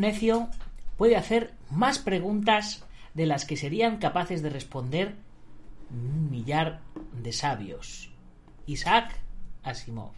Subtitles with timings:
[0.00, 0.48] necio
[0.96, 2.84] puede hacer más preguntas
[3.14, 5.14] de las que serían capaces de responder
[5.90, 6.80] un millar
[7.12, 8.10] de sabios.
[8.66, 9.18] Isaac
[9.62, 10.12] Asimov.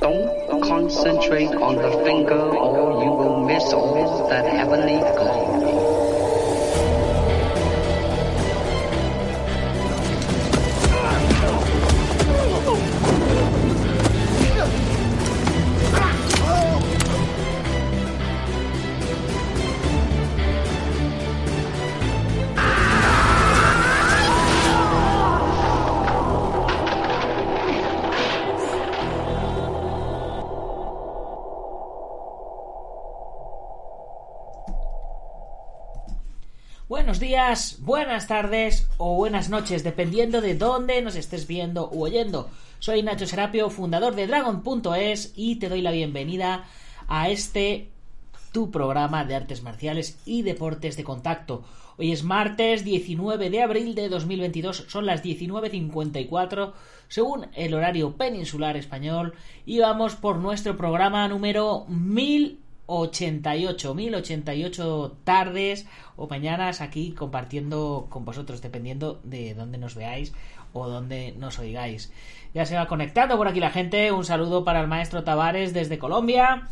[0.00, 5.83] Don't concentrate on the finger or you will miss all that heavenly glory.
[37.04, 42.48] Buenos días, buenas tardes o buenas noches, dependiendo de dónde nos estés viendo u oyendo.
[42.78, 46.64] Soy Nacho Serapio, fundador de Dragon.es y te doy la bienvenida
[47.06, 47.90] a este
[48.52, 51.62] tu programa de artes marciales y deportes de contacto.
[51.98, 56.72] Hoy es martes 19 de abril de 2022, son las 19.54
[57.08, 59.34] según el horario peninsular español
[59.66, 61.84] y vamos por nuestro programa número
[62.86, 70.32] 1088, 1088 tardes o mañanas aquí compartiendo con vosotros, dependiendo de dónde nos veáis
[70.72, 72.12] o dónde nos oigáis.
[72.52, 75.98] Ya se va conectando por aquí la gente, un saludo para el maestro Tavares desde
[75.98, 76.68] Colombia.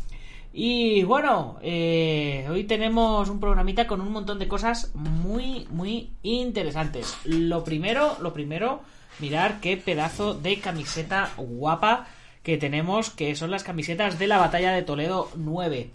[0.53, 7.17] Y bueno, eh, hoy tenemos un programita con un montón de cosas muy, muy interesantes.
[7.25, 8.81] Lo primero, lo primero,
[9.19, 12.05] mirar qué pedazo de camiseta guapa
[12.43, 15.89] que tenemos, que son las camisetas de la batalla de Toledo 9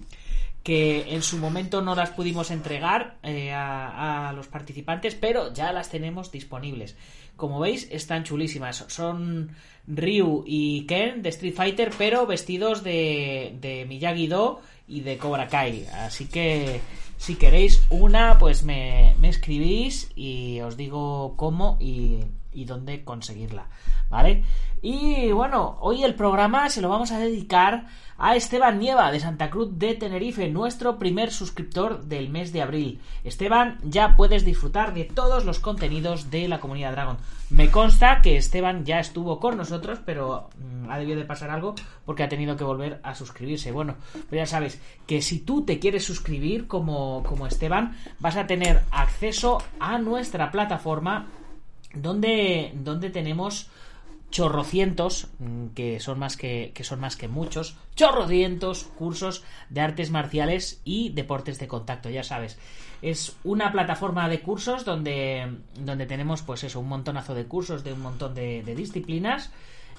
[0.68, 5.72] que en su momento no las pudimos entregar eh, a, a, los participantes, pero ya
[5.72, 6.94] las tenemos disponibles.
[7.36, 8.84] Como veis, están chulísimas.
[8.88, 9.56] Son
[9.86, 15.86] Ryu y Ken de Street Fighter, pero vestidos de, de Miyagi-Do y de Cobra Kai.
[15.86, 16.82] Así que
[17.16, 23.68] si queréis una, pues me, me escribís y os digo cómo y, y dónde conseguirla.
[24.10, 24.44] ¿Vale?
[24.82, 27.86] Y bueno, hoy el programa se lo vamos a dedicar
[28.18, 33.00] a Esteban Nieva de Santa Cruz de Tenerife, nuestro primer suscriptor del mes de abril.
[33.22, 37.16] Esteban, ya puedes disfrutar de todos los contenidos de la comunidad Dragon.
[37.50, 41.76] Me consta que Esteban ya estuvo con nosotros, pero mmm, ha debido de pasar algo
[42.04, 43.70] porque ha tenido que volver a suscribirse.
[43.70, 48.48] Bueno, pues ya sabes que si tú te quieres suscribir como, como Esteban, vas a
[48.48, 51.28] tener acceso a nuestra plataforma
[51.94, 53.70] donde, donde tenemos
[54.30, 55.28] chorrocientos,
[55.74, 61.10] que son más que, que son más que muchos, chorrocientos cursos de artes marciales y
[61.10, 62.58] deportes de contacto, ya sabes.
[63.00, 67.92] Es una plataforma de cursos donde, donde tenemos, pues eso, un montonazo de cursos de
[67.92, 69.50] un montón de, de disciplinas.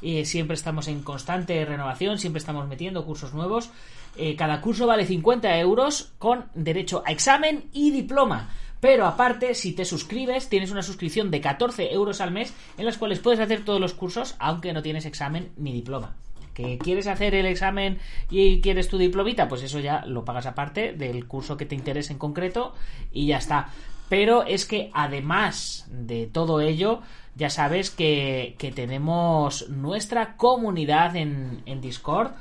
[0.02, 3.70] Eh, siempre estamos en constante renovación, siempre estamos metiendo cursos nuevos.
[4.16, 8.50] Eh, cada curso vale 50 euros con derecho a examen y diploma.
[8.80, 12.98] Pero aparte, si te suscribes, tienes una suscripción de 14 euros al mes en las
[12.98, 16.16] cuales puedes hacer todos los cursos, aunque no tienes examen ni diploma.
[16.54, 19.48] ¿Que quieres hacer el examen y quieres tu diplomita?
[19.48, 22.74] Pues eso ya lo pagas aparte del curso que te interese en concreto
[23.12, 23.70] y ya está.
[24.10, 27.02] Pero es que además de todo ello,
[27.36, 32.32] ya sabes que, que tenemos nuestra comunidad en, en Discord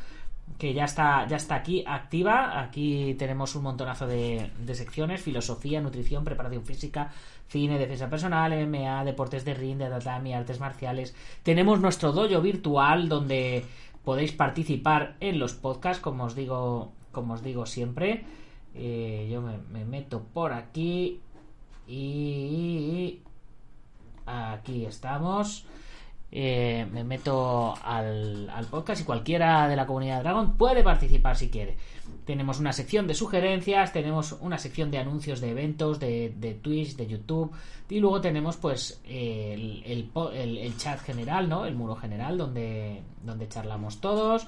[0.58, 2.60] que ya está, ya está aquí activa.
[2.60, 7.12] Aquí tenemos un montonazo de, secciones: filosofía, nutrición, preparación física,
[7.48, 11.14] cine, defensa personal, MMA, deportes de ring, de tatami, artes marciales.
[11.44, 13.64] Tenemos nuestro dojo virtual donde
[14.04, 18.24] podéis participar en los podcasts, como os digo, como os digo siempre.
[18.74, 21.20] Eh, yo me, meto por aquí
[21.86, 23.20] y
[24.26, 25.66] aquí estamos.
[26.30, 31.48] Eh, me meto al, al, podcast y cualquiera de la comunidad Dragon puede participar si
[31.48, 31.76] quiere.
[32.26, 36.96] Tenemos una sección de sugerencias, tenemos una sección de anuncios de eventos, de, de Twitch,
[36.96, 37.52] de YouTube
[37.88, 41.64] y luego tenemos pues el, el, chat general, ¿no?
[41.64, 44.46] El muro general donde, donde charlamos todos.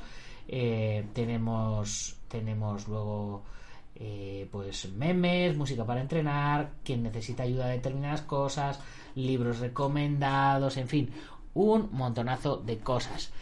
[0.48, 3.44] Eh, tenemos, tenemos luego
[3.94, 8.80] eh, pues memes, música para entrenar, quien necesita ayuda de determinadas cosas,
[9.14, 11.10] libros recomendados, en fin,
[11.54, 13.32] un montonazo de cosas.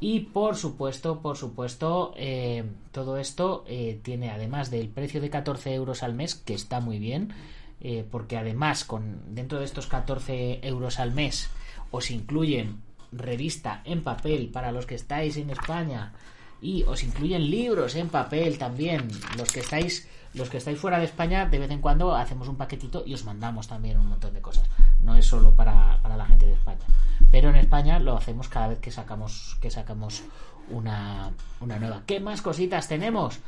[0.00, 5.74] Y por supuesto, por supuesto, eh, todo esto eh, tiene además del precio de 14
[5.74, 7.32] euros al mes, que está muy bien,
[7.80, 11.50] eh, porque además con dentro de estos 14 euros al mes
[11.90, 12.82] os incluyen
[13.12, 16.12] revista en papel para los que estáis en España
[16.60, 21.04] y os incluyen libros en papel también los que estáis los que estáis fuera de
[21.04, 24.40] España de vez en cuando hacemos un paquetito y os mandamos también un montón de
[24.40, 24.64] cosas
[25.00, 26.84] no es solo para, para la gente de España
[27.30, 30.22] pero en España lo hacemos cada vez que sacamos que sacamos
[30.70, 31.30] una,
[31.60, 32.02] una nueva.
[32.06, 33.38] ¿Qué más cositas tenemos?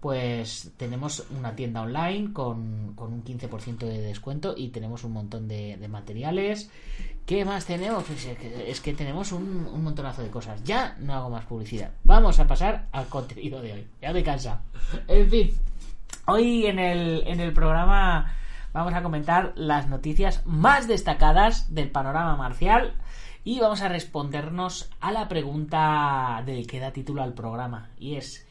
[0.00, 5.46] Pues tenemos una tienda online con, con un 15% de descuento y tenemos un montón
[5.46, 6.70] de, materiales.
[7.26, 8.04] ¿Qué más tenemos?
[8.04, 10.64] Pues es, que, es que tenemos un, un, montonazo de cosas.
[10.64, 11.90] Ya no hago más publicidad.
[12.04, 13.86] Vamos a pasar al contenido de hoy.
[14.00, 14.62] Ya me cansa.
[15.06, 15.50] En fin,
[16.30, 18.34] hoy en el, en el programa
[18.72, 22.94] vamos a comentar las noticias más destacadas del panorama marcial
[23.42, 27.90] y vamos a respondernos a la pregunta del que da título al programa.
[27.98, 28.46] Y es,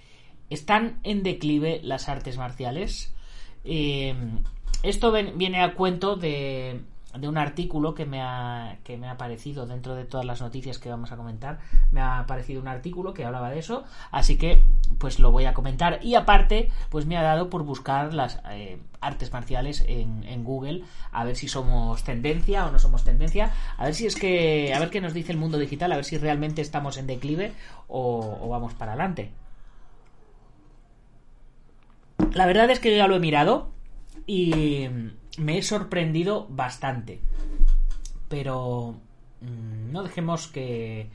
[0.49, 3.13] ¿están en declive las artes marciales?
[3.63, 4.15] Eh,
[4.83, 6.81] esto viene a cuento de
[7.19, 10.79] de un artículo que me, ha, que me ha aparecido dentro de todas las noticias
[10.79, 11.59] que vamos a comentar.
[11.91, 14.61] Me ha aparecido un artículo que hablaba de eso, así que
[14.97, 15.99] pues lo voy a comentar.
[16.01, 20.83] Y aparte, pues me ha dado por buscar las eh, artes marciales en, en, Google,
[21.11, 24.79] a ver si somos tendencia o no somos tendencia, a ver si es que, a
[24.79, 27.53] ver qué nos dice el mundo digital, a ver si realmente estamos en declive
[27.87, 29.31] o, o vamos para adelante.
[32.33, 33.71] La verdad es que yo ya lo he mirado
[34.27, 34.87] y
[35.37, 37.21] me he sorprendido bastante.
[38.27, 38.95] Pero
[39.41, 41.09] mmm, no dejemos que,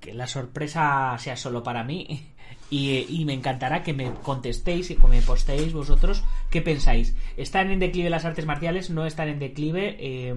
[0.00, 2.26] que, la sorpresa sea solo para mí.
[2.70, 7.16] Y, me encantará que me contestéis y que me postéis vosotros qué pensáis.
[7.38, 8.90] ¿Están en declive las artes marciales?
[8.90, 9.96] ¿No están en declive?
[9.98, 10.34] Eh,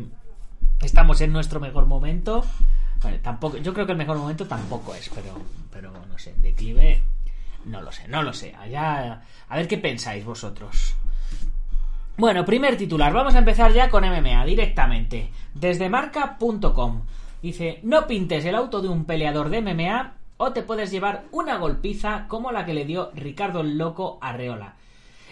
[0.82, 2.46] ¿Estamos en nuestro mejor momento?
[3.22, 7.04] Tampoco, yo creo que el mejor momento tampoco es, pero, pero no sé, en declive
[7.66, 8.56] no lo sé, no lo sé.
[8.56, 10.96] Allá, a ver qué pensáis vosotros.
[12.22, 13.12] Bueno, primer titular.
[13.12, 15.32] Vamos a empezar ya con MMA directamente.
[15.56, 17.02] Desde marca.com.
[17.42, 21.58] Dice, no pintes el auto de un peleador de MMA o te puedes llevar una
[21.58, 24.76] golpiza como la que le dio Ricardo el Loco a Reola.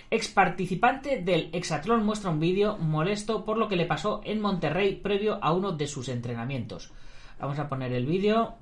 [0.10, 4.96] Ex participante del Exatlón muestra un vídeo molesto por lo que le pasó en Monterrey
[4.96, 6.92] previo a uno de sus entrenamientos.
[7.40, 8.56] Vamos a poner el vídeo.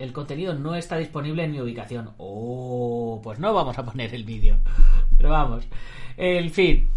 [0.00, 2.10] El contenido no está disponible en mi ubicación.
[2.18, 4.56] Oh, pues no vamos a poner el vídeo.
[5.16, 5.64] Pero vamos.
[6.16, 6.88] En fin,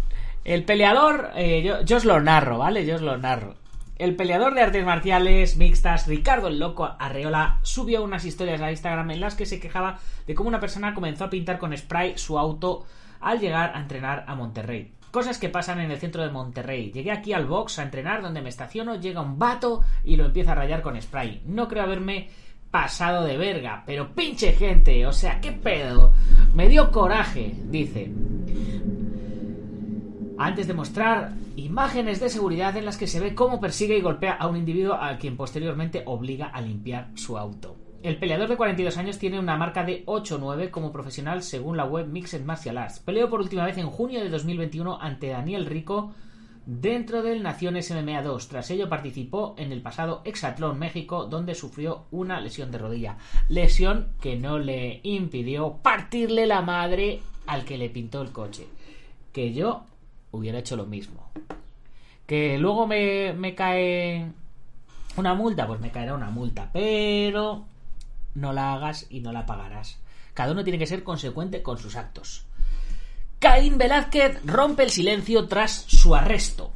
[0.44, 2.84] el peleador, eh, yo, yo, os lo narro, ¿vale?
[2.84, 3.54] Yo os lo narro.
[3.98, 9.12] El peleador de artes marciales mixtas, Ricardo el Loco Arreola, subió unas historias a Instagram
[9.12, 12.36] en las que se quejaba de cómo una persona comenzó a pintar con spray su
[12.38, 12.84] auto
[13.20, 14.92] al llegar a entrenar a Monterrey.
[15.12, 16.90] Cosas que pasan en el centro de Monterrey.
[16.90, 20.52] Llegué aquí al box a entrenar donde me estaciono, llega un vato y lo empieza
[20.52, 21.42] a rayar con spray.
[21.46, 22.30] No creo haberme
[22.72, 26.12] pasado de verga, pero pinche gente, o sea, qué pedo.
[26.54, 28.10] Me dio coraje, dice
[30.38, 34.32] antes de mostrar imágenes de seguridad en las que se ve cómo persigue y golpea
[34.34, 37.76] a un individuo a quien posteriormente obliga a limpiar su auto.
[38.02, 42.08] El peleador de 42 años tiene una marca de 8-9 como profesional según la web
[42.08, 42.98] Mixed Martial Arts.
[42.98, 46.12] Peleó por última vez en junio de 2021 ante Daniel Rico
[46.66, 48.48] dentro del Naciones MMA 2.
[48.48, 53.18] Tras ello participó en el pasado Exatlón México donde sufrió una lesión de rodilla.
[53.48, 58.66] Lesión que no le impidió partirle la madre al que le pintó el coche.
[59.32, 59.84] Que yo
[60.32, 61.30] hubiera hecho lo mismo.
[62.26, 64.26] Que luego me, me cae
[65.16, 67.64] una multa, pues me caerá una multa, pero
[68.34, 69.98] no la hagas y no la pagarás.
[70.34, 72.46] Cada uno tiene que ser consecuente con sus actos.
[73.38, 76.72] Caín Velázquez rompe el silencio tras su arresto.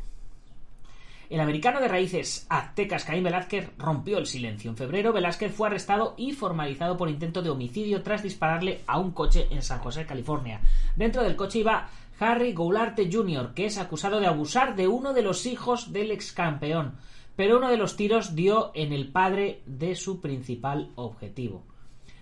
[1.28, 4.70] El americano de raíces aztecas Caín Velázquez rompió el silencio.
[4.70, 9.10] En febrero, Velázquez fue arrestado y formalizado por intento de homicidio tras dispararle a un
[9.10, 10.60] coche en San José, California.
[10.94, 15.22] Dentro del coche iba Harry Goularte Jr., que es acusado de abusar de uno de
[15.22, 16.94] los hijos del ex campeón,
[17.36, 21.64] pero uno de los tiros dio en el padre de su principal objetivo.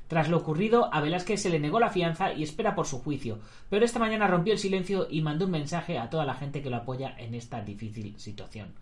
[0.09, 3.39] Tras lo ocurrido, a Velázquez se le negó la fianza y espera por su juicio,
[3.71, 6.71] pero esta mañana rompió el silencio y mandó un mensaje a toda la gente que
[6.71, 8.75] lo apoya en esta difícil situación.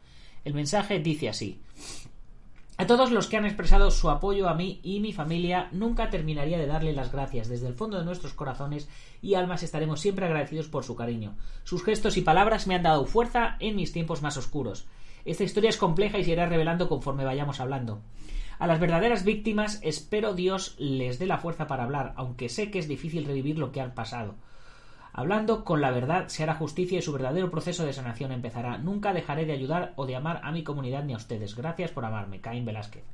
[0.45, 1.61] El mensaje dice así
[2.79, 6.59] a todos los que han expresado su apoyo a mí y mi familia, nunca terminaría
[6.59, 7.49] de darle las gracias.
[7.49, 8.89] Desde el fondo de nuestros corazones
[9.21, 11.37] y almas estaremos siempre agradecidos por su cariño.
[11.65, 14.87] Sus gestos y palabras me han dado fuerza en mis tiempos más oscuros.
[15.25, 18.01] Esta historia es compleja y se irá revelando conforme vayamos hablando.
[18.59, 22.79] A las verdaderas víctimas espero Dios les dé la fuerza para hablar, aunque sé que
[22.79, 24.35] es difícil revivir lo que han pasado.
[25.15, 28.79] Hablando con la verdad se hará justicia y su verdadero proceso de sanación empezará.
[28.79, 31.55] Nunca dejaré de ayudar o de amar a mi comunidad ni a ustedes.
[31.55, 32.41] Gracias por amarme.
[32.41, 33.05] Caín Velázquez.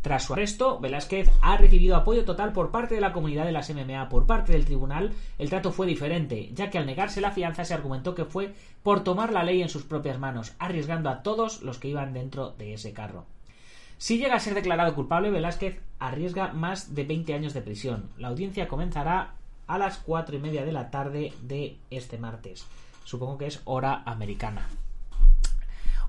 [0.00, 3.68] Tras su arresto, Velázquez ha recibido apoyo total por parte de la comunidad de las
[3.68, 4.08] MMA.
[4.08, 7.74] Por parte del tribunal, el trato fue diferente, ya que al negarse la fianza se
[7.74, 11.78] argumentó que fue por tomar la ley en sus propias manos, arriesgando a todos los
[11.78, 13.26] que iban dentro de ese carro.
[13.98, 18.10] Si llega a ser declarado culpable, Velázquez arriesga más de 20 años de prisión.
[18.16, 19.34] La audiencia comenzará
[19.68, 22.66] a las cuatro y media de la tarde de este martes.
[23.04, 24.68] Supongo que es hora americana.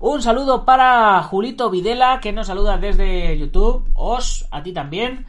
[0.00, 3.88] Un saludo para Julito Videla, que nos saluda desde YouTube.
[3.94, 5.26] Os, a ti también.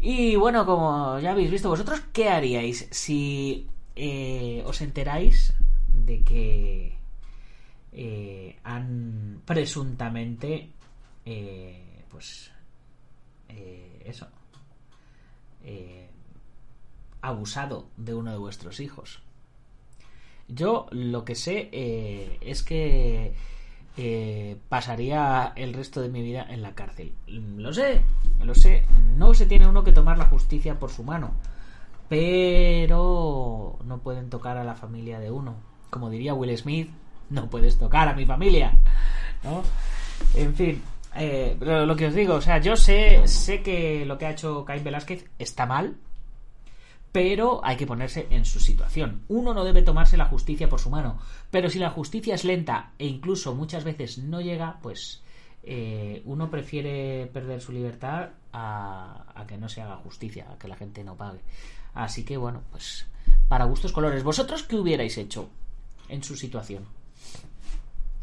[0.00, 5.54] Y bueno, como ya habéis visto, ¿vosotros qué haríais si eh, os enteráis
[5.88, 6.98] de que
[7.92, 10.70] eh, han presuntamente,
[11.24, 12.50] eh, pues,
[13.48, 14.26] eh, eso,
[15.64, 16.01] eh,
[17.22, 19.22] abusado de uno de vuestros hijos?
[20.48, 23.34] Yo lo que sé eh, es que
[23.96, 27.12] eh, pasaría el resto de mi vida en la cárcel.
[27.26, 28.02] Lo sé,
[28.42, 28.84] lo sé.
[29.16, 31.32] No se tiene uno que tomar la justicia por su mano.
[32.08, 35.54] Pero no pueden tocar a la familia de uno.
[35.90, 36.90] Como diría Will Smith,
[37.30, 38.78] no puedes tocar a mi familia.
[39.44, 39.62] ¿No?
[40.34, 40.82] En fin,
[41.16, 44.30] eh, lo, lo que os digo, o sea, yo sé, sé que lo que ha
[44.30, 45.96] hecho Caín Velázquez está mal,
[47.12, 49.22] pero hay que ponerse en su situación.
[49.28, 51.18] Uno no debe tomarse la justicia por su mano,
[51.50, 55.22] pero si la justicia es lenta e incluso muchas veces no llega, pues
[55.62, 60.68] eh, uno prefiere perder su libertad a, a que no se haga justicia, a que
[60.68, 61.40] la gente no pague.
[61.94, 63.06] Así que bueno, pues
[63.48, 64.24] para gustos colores.
[64.24, 65.50] ¿Vosotros qué hubierais hecho
[66.08, 66.86] en su situación?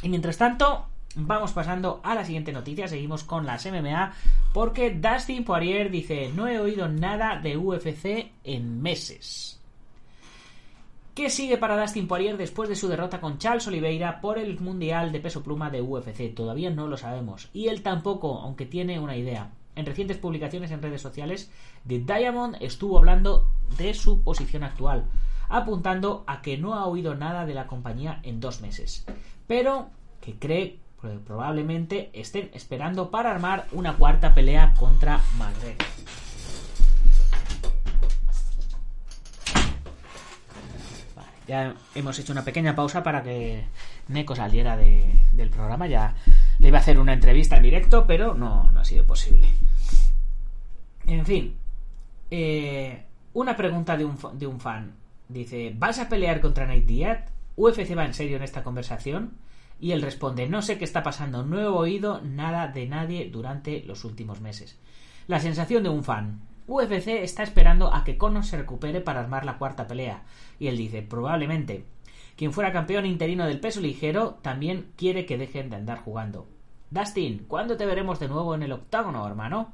[0.01, 2.87] Y mientras tanto, vamos pasando a la siguiente noticia.
[2.87, 4.13] Seguimos con las MMA.
[4.53, 9.59] Porque Dustin Poirier dice: No he oído nada de UFC en meses.
[11.19, 15.11] ¿Qué sigue para Dustin Poirier después de su derrota con Charles Oliveira por el Mundial
[15.11, 16.33] de Peso Pluma de UFC?
[16.33, 17.49] Todavía no lo sabemos.
[17.51, 19.51] Y él tampoco, aunque tiene una idea.
[19.75, 21.51] En recientes publicaciones en redes sociales,
[21.87, 25.05] The Diamond estuvo hablando de su posición actual,
[25.49, 29.05] apuntando a que no ha oído nada de la compañía en dos meses,
[29.47, 29.89] pero
[30.21, 35.85] que cree probablemente estén esperando para armar una cuarta pelea contra McGregor.
[41.47, 43.63] Ya hemos hecho una pequeña pausa para que
[44.07, 45.87] Neko saliera de- del programa.
[45.87, 46.15] Ya
[46.59, 49.47] le iba a hacer una entrevista en directo, pero no, no ha sido posible.
[51.07, 51.55] En fin,
[52.29, 53.03] eh,
[53.33, 54.93] una pregunta de un, de un fan.
[55.27, 57.23] Dice, ¿vas a pelear contra Nate Diaz?
[57.55, 59.33] ¿UFC va en serio en esta conversación?
[59.79, 63.83] Y él responde, no sé qué está pasando, no he oído nada de nadie durante
[63.83, 64.77] los últimos meses.
[65.27, 66.41] La sensación de un fan.
[66.67, 70.23] UFC está esperando a que Conor se recupere para armar la cuarta pelea.
[70.59, 71.85] Y él dice, probablemente.
[72.35, 76.47] Quien fuera campeón interino del peso ligero también quiere que dejen de andar jugando.
[76.91, 79.73] Dustin, ¿cuándo te veremos de nuevo en el octágono, hermano?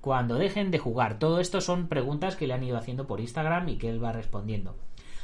[0.00, 1.18] Cuando dejen de jugar.
[1.18, 4.12] Todo esto son preguntas que le han ido haciendo por Instagram y que él va
[4.12, 4.76] respondiendo.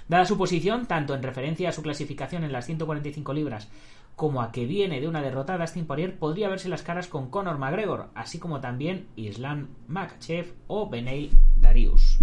[0.08, 3.68] Dada su posición, tanto en referencia a su clasificación en las 145 libras
[4.16, 7.58] como a que viene de una derrota, Dustin Poirier podría verse las caras con Conor
[7.58, 12.18] McGregor, así como también Islam Makhachev o Benay Darius.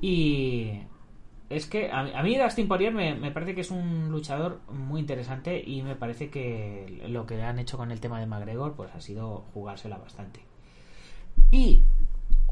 [0.00, 0.80] Y
[1.50, 5.00] es que a, a mí Dustin Poirier me, me parece que es un luchador muy
[5.00, 8.94] interesante y me parece que lo que han hecho con el tema de McGregor pues
[8.94, 10.40] ha sido jugársela bastante.
[11.50, 11.82] Y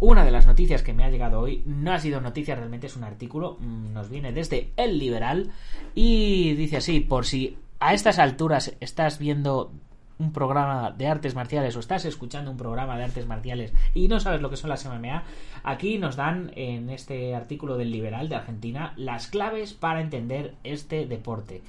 [0.03, 2.97] una de las noticias que me ha llegado hoy no ha sido noticia, realmente es
[2.97, 5.53] un artículo, mm, nos viene desde El Liberal
[5.95, 9.71] y dice así, por si a estas alturas estás viendo
[10.19, 14.19] un programa de artes marciales o estás escuchando un programa de artes marciales y no
[14.19, 15.23] sabes lo que son las MMA,
[15.63, 21.07] aquí nos dan en este artículo del Liberal de Argentina las claves para entender este
[21.07, 21.63] deporte.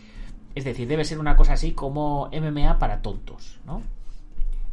[0.56, 3.84] Es decir, debe ser una cosa así como MMA para tontos, ¿no?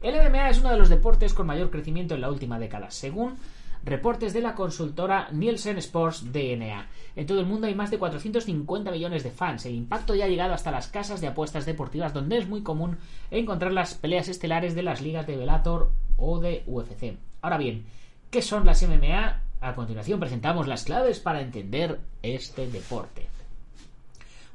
[0.02, 3.36] El MMA es uno de los deportes con mayor crecimiento en la última década, según
[3.84, 6.88] reportes de la consultora Nielsen Sports DNA.
[7.16, 9.66] En todo el mundo hay más de 450 millones de fans.
[9.66, 12.98] El impacto ya ha llegado hasta las casas de apuestas deportivas, donde es muy común
[13.30, 17.16] encontrar las peleas estelares de las ligas de Bellator o de UFC.
[17.42, 17.84] Ahora bien,
[18.30, 19.42] ¿qué son las MMA?
[19.60, 23.28] A continuación presentamos las claves para entender este deporte.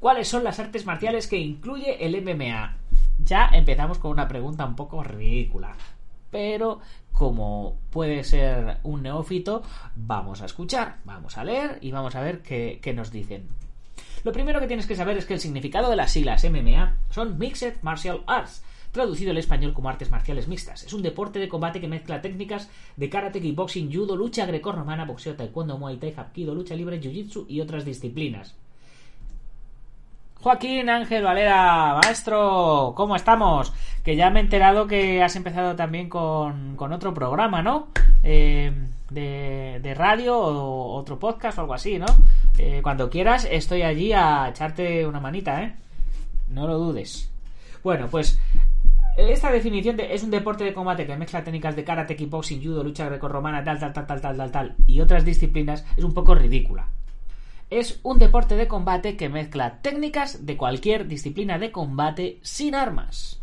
[0.00, 2.76] ¿Cuáles son las artes marciales que incluye el MMA?
[3.24, 5.74] Ya empezamos con una pregunta un poco ridícula.
[6.30, 6.80] Pero
[7.16, 9.62] como puede ser un neófito,
[9.94, 13.48] vamos a escuchar, vamos a leer y vamos a ver qué, nos dicen.
[14.22, 17.38] Lo primero que tienes que saber es que el significado de las siglas MMA son
[17.38, 20.84] Mixed Martial Arts, traducido al español como artes marciales mixtas.
[20.84, 25.36] Es un deporte de combate que mezcla técnicas de karate, kickboxing, judo, lucha grecorromana, boxeo,
[25.36, 28.54] taekwondo, muay thai, hapkido, lucha libre, jiu-jitsu y otras disciplinas.
[30.40, 33.72] Joaquín Ángel Valera, maestro, ¿cómo estamos?
[34.04, 37.88] Que ya me he enterado que has empezado también con, con otro programa, ¿no?
[38.22, 38.72] Eh,
[39.10, 42.06] de, de, radio o otro podcast o algo así, ¿no?
[42.58, 45.74] Eh, cuando quieras estoy allí a echarte una manita, ¿eh?
[46.48, 47.30] No lo dudes.
[47.82, 48.38] Bueno, pues
[49.16, 52.84] esta definición de, es un deporte de combate que mezcla técnicas de karate, kickboxing, judo,
[52.84, 56.34] lucha grecorromana, tal, tal, tal, tal, tal, tal, tal, y otras disciplinas, es un poco
[56.34, 56.88] ridícula.
[57.68, 63.40] Es un deporte de combate que mezcla técnicas de cualquier disciplina de combate sin armas.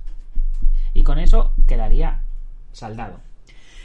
[0.94, 2.22] Y con eso quedaría
[2.72, 3.20] saldado.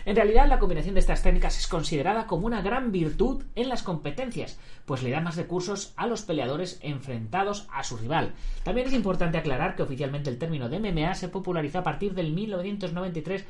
[0.05, 3.83] En realidad, la combinación de estas técnicas es considerada como una gran virtud en las
[3.83, 8.33] competencias, pues le da más recursos a los peleadores enfrentados a su rival.
[8.63, 12.33] También es importante aclarar que oficialmente el término de MMA se popularizó a partir del
[12.33, 13.45] 1993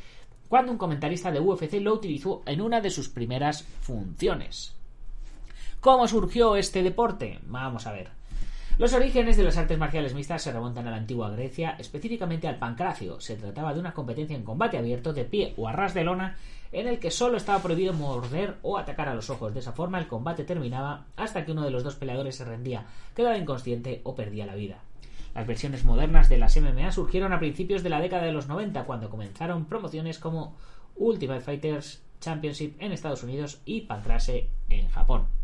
[0.49, 4.78] cuando un comentarista de UFC lo utilizó en una de sus primeras funciones.
[5.81, 7.39] ¿Cómo surgió este deporte?
[7.47, 8.09] Vamos a ver.
[8.79, 12.59] Los orígenes de las artes marciales mixtas se remontan a la antigua Grecia, específicamente al
[12.59, 13.21] pancracio.
[13.21, 16.37] Se trataba de una competencia en combate abierto de pie o a ras de lona
[16.73, 19.55] en el que solo estaba prohibido morder o atacar a los ojos.
[19.55, 22.87] De esa forma el combate terminaba hasta que uno de los dos peleadores se rendía,
[23.15, 24.81] quedaba inconsciente o perdía la vida.
[25.33, 28.83] Las versiones modernas de las MMA surgieron a principios de la década de los 90
[28.85, 30.57] cuando comenzaron promociones como
[30.97, 35.38] Ultimate Fighters Championship en Estados Unidos y Pancrase en Japón.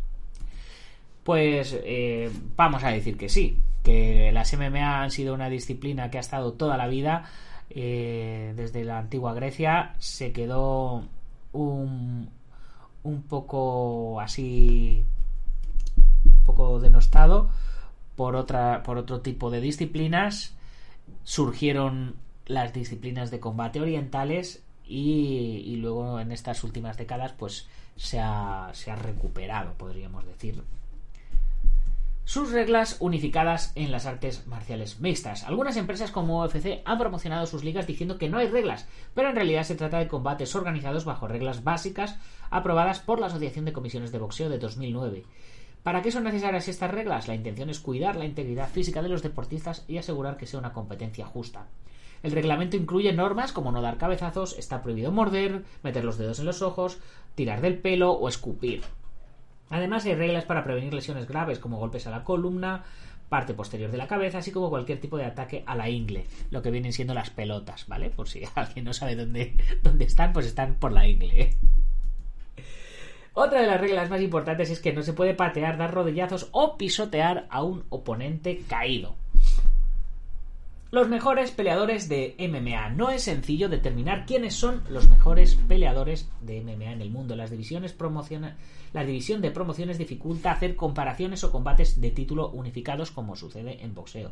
[1.25, 6.19] Pues eh, vamos a decir que sí, que las MMA han sido una disciplina que
[6.19, 7.25] ha estado toda la vida,
[7.71, 11.03] eh, desde la antigua Grecia, se quedó
[11.51, 12.29] un,
[13.01, 15.03] un poco así,
[16.25, 17.49] un poco denostado
[18.15, 20.53] por, otra, por otro tipo de disciplinas,
[21.23, 28.19] surgieron las disciplinas de combate orientales y, y luego en estas últimas décadas pues se
[28.19, 30.61] ha, se ha recuperado, podríamos decir,
[32.25, 35.43] sus reglas unificadas en las artes marciales mixtas.
[35.43, 39.35] Algunas empresas como UFC han promocionado sus ligas diciendo que no hay reglas, pero en
[39.35, 42.17] realidad se trata de combates organizados bajo reglas básicas
[42.49, 45.23] aprobadas por la Asociación de Comisiones de Boxeo de 2009.
[45.83, 47.27] ¿Para qué son necesarias estas reglas?
[47.27, 50.73] La intención es cuidar la integridad física de los deportistas y asegurar que sea una
[50.73, 51.67] competencia justa.
[52.23, 56.47] El reglamento incluye normas como no dar cabezazos, está prohibido morder, meter los dedos en
[56.47, 56.97] los ojos,
[57.35, 58.81] tirar del pelo o escupir.
[59.69, 62.83] Además, hay reglas para prevenir lesiones graves como golpes a la columna,
[63.29, 66.61] parte posterior de la cabeza, así como cualquier tipo de ataque a la ingle, lo
[66.61, 68.09] que vienen siendo las pelotas, ¿vale?
[68.09, 71.55] Por si alguien no sabe dónde, dónde están, pues están por la ingle.
[73.33, 76.77] Otra de las reglas más importantes es que no se puede patear, dar rodillazos o
[76.77, 79.15] pisotear a un oponente caído.
[80.95, 82.91] Los mejores peleadores de MMA.
[82.91, 87.35] No es sencillo determinar quiénes son los mejores peleadores de MMA en el mundo.
[87.35, 88.55] Las divisiones promociona...
[88.93, 93.93] La división de promociones dificulta hacer comparaciones o combates de título unificados como sucede en
[93.93, 94.31] boxeo.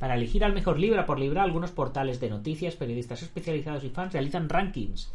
[0.00, 4.12] Para elegir al mejor libra por libra, algunos portales de noticias, periodistas especializados y fans
[4.12, 5.12] realizan rankings.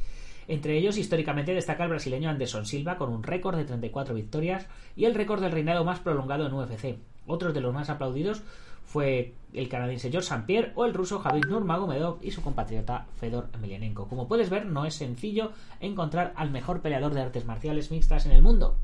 [0.47, 5.03] Entre ellos, históricamente destaca el brasileño Anderson Silva con un récord de 34 victorias y
[5.03, 6.95] el récord del reinado más prolongado en UFC.
[7.27, 8.43] Otros de los más aplaudidos
[8.86, 10.45] fue el canadiense George St.
[10.45, 14.08] Pierre o el ruso Javid Nurmagomedov y su compatriota Fedor Emelianenko.
[14.08, 18.34] Como puedes ver, no es sencillo encontrar al mejor peleador de artes marciales mixtas en
[18.34, 18.78] el mundo.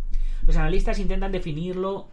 [0.46, 2.08] Los analistas intentan definirlo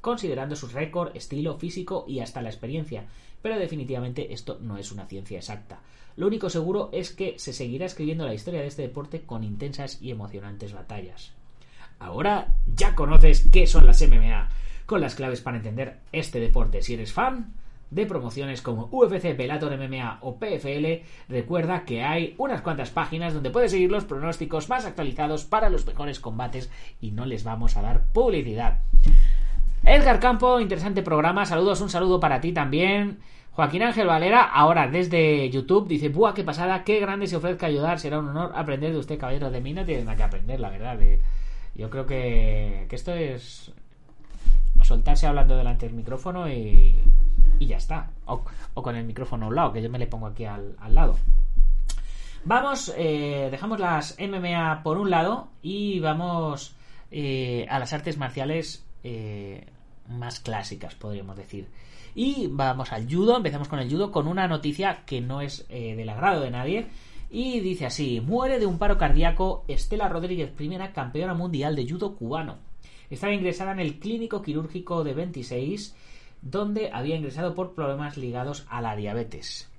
[0.00, 3.06] considerando su récord, estilo físico y hasta la experiencia,
[3.42, 5.80] pero definitivamente esto no es una ciencia exacta.
[6.16, 10.00] Lo único seguro es que se seguirá escribiendo la historia de este deporte con intensas
[10.00, 11.32] y emocionantes batallas.
[11.98, 14.48] Ahora ya conoces qué son las MMA
[14.86, 16.82] con las claves para entender este deporte.
[16.82, 17.52] Si eres fan
[17.90, 23.50] de promociones como UFC, Bellator MMA o PFL, recuerda que hay unas cuantas páginas donde
[23.50, 26.70] puedes seguir los pronósticos más actualizados para los mejores combates
[27.00, 28.78] y no les vamos a dar publicidad.
[29.84, 33.18] Edgar Campo, interesante programa, saludos, un saludo para ti también.
[33.52, 36.84] Joaquín Ángel Valera, ahora desde YouTube, dice, ¡buah, qué pasada!
[36.84, 37.98] ¡Qué grande se ofrezca ayudar!
[37.98, 39.72] Será un honor aprender de usted, caballero de mí.
[39.72, 40.98] No tiene que aprender, la verdad.
[41.74, 43.72] Yo creo que, que esto es
[44.86, 46.94] soltarse hablando delante del micrófono y,
[47.58, 48.10] y ya está.
[48.26, 48.42] O,
[48.74, 51.16] con el micrófono a un lado, que yo me le pongo aquí al, lado.
[52.44, 56.76] Vamos, eh, dejamos las MMA por un lado y vamos
[57.10, 59.66] eh, a las artes marciales eh,
[60.08, 61.68] más clásicas, podríamos decir.
[62.14, 66.08] Y vamos al judo, empezamos con el judo con una noticia que no es del
[66.08, 66.86] agrado de nadie.
[67.28, 72.14] Y dice así, muere de un paro cardíaco Estela Rodríguez, primera campeona mundial de judo
[72.16, 72.56] cubano.
[73.10, 75.94] Estaba ingresada en el clínico quirúrgico de 26,
[76.42, 79.70] donde había ingresado por problemas ligados a la diabetes.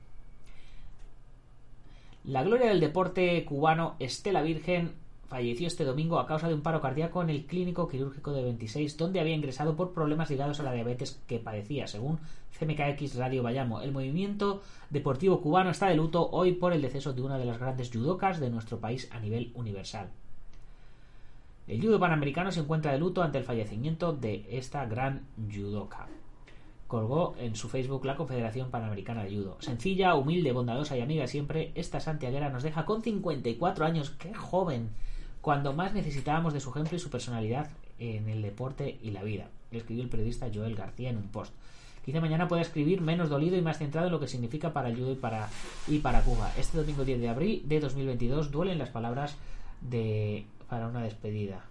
[2.23, 4.91] La gloria del deporte cubano Estela Virgen
[5.27, 8.97] falleció este domingo a causa de un paro cardíaco en el clínico quirúrgico de 26,
[8.97, 12.19] donde había ingresado por problemas ligados a la diabetes que padecía, según
[12.57, 13.81] CMKX Radio Bayamo.
[13.81, 17.59] El movimiento deportivo cubano está de luto hoy por el deceso de una de las
[17.59, 20.09] grandes judocas de nuestro país a nivel universal.
[21.67, 26.07] El judo panamericano se encuentra de luto ante el fallecimiento de esta gran judoka.
[26.87, 29.57] Colgó en su Facebook la Confederación Panamericana de Judo.
[29.59, 34.11] Sencilla, humilde, bondadosa y amiga siempre, esta santiaguera nos deja con 54 años.
[34.11, 34.91] ¡Qué joven!
[35.41, 39.49] Cuando más necesitábamos de su ejemplo y su personalidad en el deporte y la vida.
[39.71, 41.53] Escribió el periodista Joel García en un post.
[42.05, 44.95] Quizá mañana pueda escribir menos dolido y más centrado en lo que significa para el
[44.95, 45.49] judo y para,
[45.89, 46.49] y para Cuba.
[46.57, 49.35] Este domingo 10 de abril de 2022 duelen las palabras
[49.81, 51.65] de para una despedida.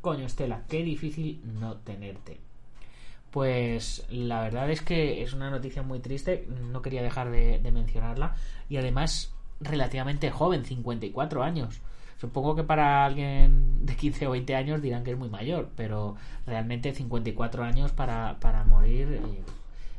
[0.00, 2.40] Coño, Estela, qué difícil no tenerte.
[3.30, 8.34] Pues la verdad es que es una noticia muy triste, no quería dejar de, mencionarla
[8.70, 11.80] y además relativamente joven, 54 años.
[12.18, 16.16] Supongo que para alguien de 15 o 20 años dirán que es muy mayor, pero
[16.46, 19.20] realmente 54 años para, para morir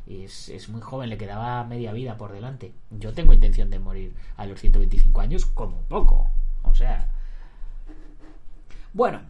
[0.08, 2.72] eh, es, es, muy joven, le quedaba media vida por delante.
[2.90, 6.26] Yo tengo intención de morir a los 125 años como poco.
[6.64, 7.08] O sea...
[8.92, 9.20] Bueno,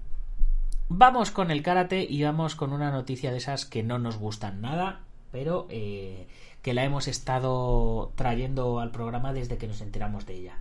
[0.88, 4.60] vamos con el karate y vamos con una noticia de esas que no nos gustan
[4.60, 5.00] nada,
[5.32, 6.26] pero eh,
[6.62, 10.58] que la hemos estado trayendo al programa desde que nos enteramos de ella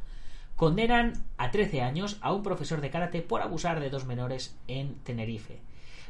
[0.60, 4.96] condenan a 13 años a un profesor de karate por abusar de dos menores en
[5.06, 5.62] Tenerife.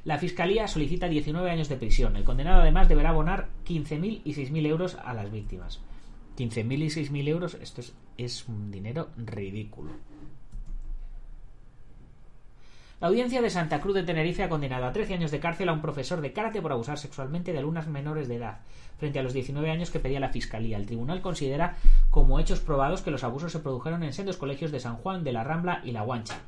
[0.05, 2.15] La fiscalía solicita 19 años de prisión.
[2.15, 5.81] El condenado además deberá abonar 15.000 y 6.000 euros a las víctimas.
[6.35, 9.91] 15.000 y 6.000 euros, esto es, es un dinero ridículo.
[13.01, 15.71] La audiencia de Santa Cruz de Tenerife ha condenado a 13 años de cárcel a
[15.71, 18.57] un profesor de karate por abusar sexualmente de alumnas menores de edad,
[18.97, 20.75] frente a los 19 años que pedía la Fiscalía.
[20.75, 21.77] El tribunal considera
[22.09, 25.31] como hechos probados que los abusos se produjeron en sendos colegios de San Juan, de
[25.31, 26.41] la Rambla y La Guancha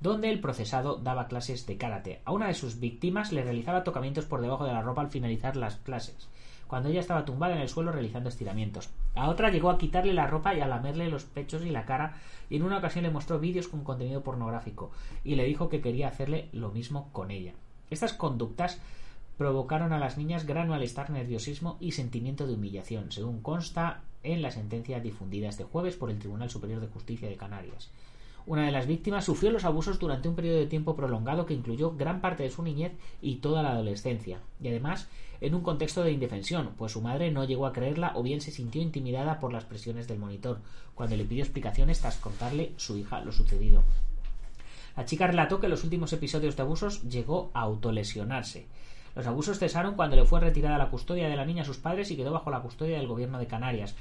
[0.00, 2.22] donde el procesado daba clases de karate.
[2.24, 5.54] A una de sus víctimas le realizaba tocamientos por debajo de la ropa al finalizar
[5.54, 6.28] las clases
[6.72, 8.88] cuando ella estaba tumbada en el suelo realizando estiramientos.
[9.14, 12.14] A otra llegó a quitarle la ropa y a lamerle los pechos y la cara
[12.48, 14.90] y en una ocasión le mostró vídeos con contenido pornográfico
[15.22, 17.52] y le dijo que quería hacerle lo mismo con ella.
[17.90, 18.80] Estas conductas
[19.36, 24.50] provocaron a las niñas gran malestar, nerviosismo y sentimiento de humillación, según consta en la
[24.50, 27.90] sentencia difundida este jueves por el Tribunal Superior de Justicia de Canarias.
[28.44, 31.92] Una de las víctimas sufrió los abusos durante un periodo de tiempo prolongado que incluyó
[31.92, 35.08] gran parte de su niñez y toda la adolescencia, y además
[35.40, 38.52] en un contexto de indefensión, pues su madre no llegó a creerla o bien se
[38.52, 40.60] sintió intimidada por las presiones del monitor,
[40.94, 43.82] cuando le pidió explicaciones tras contarle su hija lo sucedido.
[44.96, 48.66] La chica relató que en los últimos episodios de abusos llegó a autolesionarse.
[49.14, 52.10] Los abusos cesaron cuando le fue retirada la custodia de la niña a sus padres
[52.10, 53.94] y quedó bajo la custodia del gobierno de Canarias,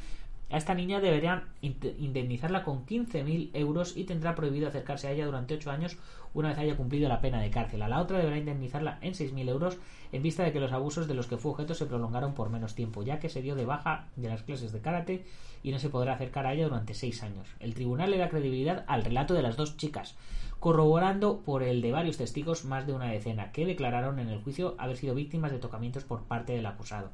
[0.51, 5.53] a esta niña deberían indemnizarla con 15.000 euros y tendrá prohibido acercarse a ella durante
[5.53, 5.97] 8 años
[6.33, 7.81] una vez haya cumplido la pena de cárcel.
[7.81, 9.77] A la otra deberá indemnizarla en 6.000 euros
[10.11, 12.75] en vista de que los abusos de los que fue objeto se prolongaron por menos
[12.75, 15.25] tiempo, ya que se dio de baja de las clases de karate
[15.63, 17.47] y no se podrá acercar a ella durante 6 años.
[17.59, 20.15] El tribunal le da credibilidad al relato de las dos chicas,
[20.59, 24.75] corroborando por el de varios testigos más de una decena, que declararon en el juicio
[24.77, 27.09] haber sido víctimas de tocamientos por parte del acusado.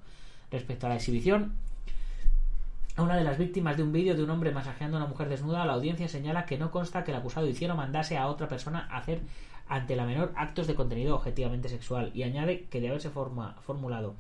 [0.52, 1.54] Respecto a la exhibición,
[2.98, 5.30] a una de las víctimas de un vídeo de un hombre masajeando a una mujer
[5.30, 8.48] desnuda, la audiencia señala que no consta que el acusado hiciera o mandase a otra
[8.48, 9.22] persona a hacer
[9.68, 14.16] ante la menor actos de contenido objetivamente sexual y añade que de haberse formulado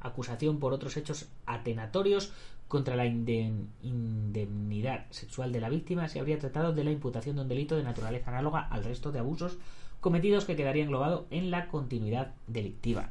[0.00, 2.32] acusación por otros hechos atenatorios
[2.68, 7.48] contra la indemnidad sexual de la víctima se habría tratado de la imputación de un
[7.48, 9.58] delito de naturaleza análoga al resto de abusos
[10.00, 13.10] cometidos que quedaría englobado en la continuidad delictiva.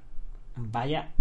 [0.56, 1.12] Vaya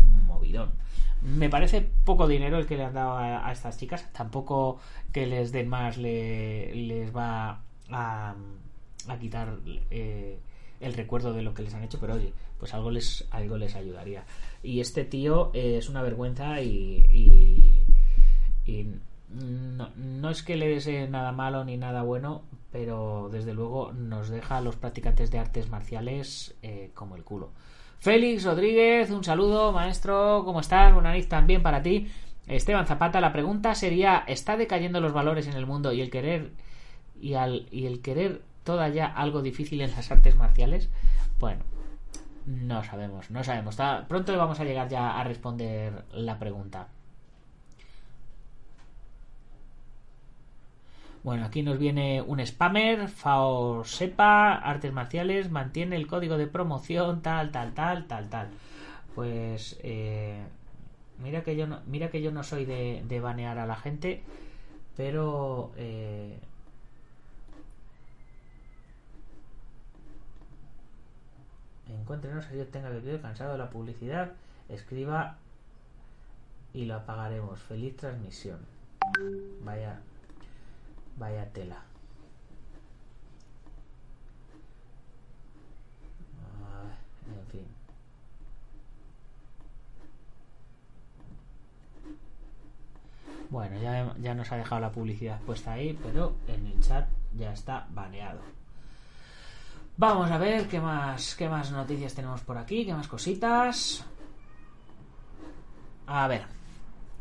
[1.22, 4.10] Me parece poco dinero el que le han dado a, estas chicas.
[4.12, 4.78] Tampoco
[5.12, 8.34] que les den más le, les va a,
[9.08, 9.58] a quitar
[9.90, 10.38] eh,
[10.80, 13.76] el recuerdo de lo que les han hecho, pero oye, pues algo les, algo les
[13.76, 14.24] ayudaría.
[14.62, 17.84] Y este tío eh, es una vergüenza y,
[19.28, 24.58] no, es que le desee nada malo ni nada bueno, pero desde luego nos deja
[24.58, 27.50] a los practicantes de artes marciales eh, como el culo.
[28.00, 30.94] Félix Rodríguez, un saludo, maestro, ¿cómo estás?
[30.94, 32.10] Buena nariz también para ti.
[32.46, 36.52] Esteban Zapata, la pregunta sería, ¿está decayendo los valores en el mundo y el querer
[37.20, 40.88] y, al, y el querer todavía algo difícil en las artes marciales?
[41.38, 41.62] Bueno,
[42.46, 43.76] no sabemos, no sabemos.
[44.08, 46.88] pronto vamos a llegar ya a responder la pregunta.
[51.22, 57.20] Bueno, aquí nos viene un spammer, Fao Sepa, artes marciales, mantiene el código de promoción,
[57.20, 58.48] tal, tal, tal, tal, tal.
[59.14, 60.42] Pues eh,
[61.22, 64.22] mira que yo no, mira que yo no soy de, de banear a la gente,
[64.96, 66.38] pero eh,
[71.86, 74.32] encuéntrenos si yo tenga que cansado de la publicidad,
[74.70, 75.36] escriba
[76.72, 77.60] y lo apagaremos.
[77.60, 78.58] Feliz transmisión.
[79.62, 80.00] Vaya
[81.20, 81.76] Vaya tela.
[87.28, 87.66] en fin.
[93.50, 97.06] Bueno, ya, ya nos ha dejado la publicidad puesta ahí, pero en el chat
[97.36, 98.40] ya está baneado.
[99.98, 104.06] Vamos a ver qué más, qué más noticias tenemos por aquí, qué más cositas.
[106.06, 106.46] A ver.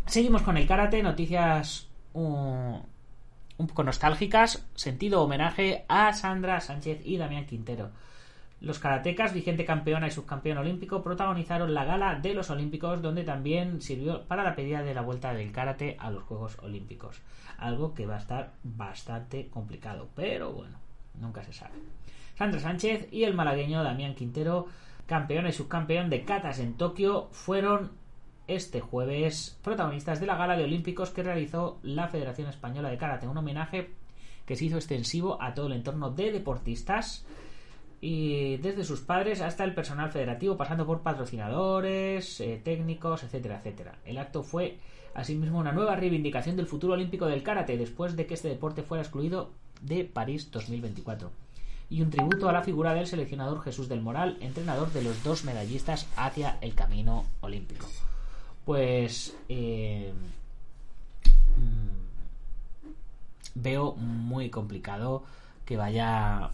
[0.06, 1.90] Seguimos con el karate, noticias
[3.60, 7.92] un poco nostálgicas, sentido homenaje a Sandra Sánchez y Damián Quintero.
[8.62, 13.82] Los karatecas, vigente campeona y subcampeón olímpico, protagonizaron la gala de los Olímpicos, donde también
[13.82, 17.22] sirvió para la pedida de la vuelta del karate a los Juegos Olímpicos.
[17.58, 20.78] Algo que va a estar bastante complicado, pero bueno,
[21.20, 21.76] nunca se sabe.
[22.38, 24.68] Sandra Sánchez y el malagueño Damián Quintero,
[25.06, 27.92] campeón y subcampeón de katas en Tokio, fueron
[28.50, 33.28] este jueves protagonistas de la gala de Olímpicos que realizó la Federación Española de Karate,
[33.28, 33.92] un homenaje
[34.46, 37.26] que se hizo extensivo a todo el entorno de deportistas
[38.02, 44.00] y desde sus padres hasta el personal federativo, pasando por patrocinadores, eh, técnicos, etcétera, etcétera.
[44.06, 44.80] El acto fue
[45.14, 49.04] asimismo una nueva reivindicación del futuro olímpico del karate después de que este deporte fuera
[49.04, 51.32] excluido de París 2024
[51.90, 55.44] y un tributo a la figura del seleccionador Jesús del Moral, entrenador de los dos
[55.44, 57.88] medallistas hacia el camino olímpico.
[58.70, 60.14] Pues eh,
[61.58, 61.90] mm,
[63.56, 65.24] veo muy complicado
[65.66, 66.52] que vaya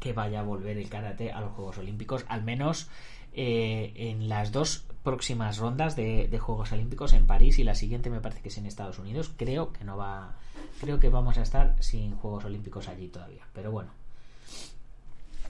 [0.00, 2.88] que vaya a volver el karate a los Juegos Olímpicos, al menos
[3.32, 8.18] eh, en las dos próximas rondas de, Juegos Olímpicos en París y la siguiente me
[8.18, 9.30] parece que es en Estados Unidos.
[9.36, 10.34] Creo que no va,
[10.80, 13.46] creo que vamos a estar sin Juegos Olímpicos allí todavía.
[13.52, 13.92] Pero bueno,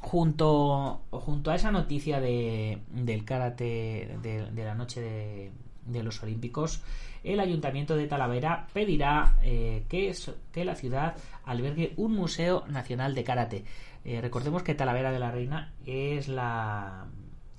[0.02, 5.52] junto junto a esa noticia de, del karate de, la noche de,
[5.86, 6.82] los Olímpicos,
[7.24, 10.14] el Ayuntamiento de Talavera pedirá eh, que,
[10.52, 13.64] que la ciudad albergue un museo nacional de karate.
[14.04, 17.06] Eh, recordemos que Talavera de la Reina es la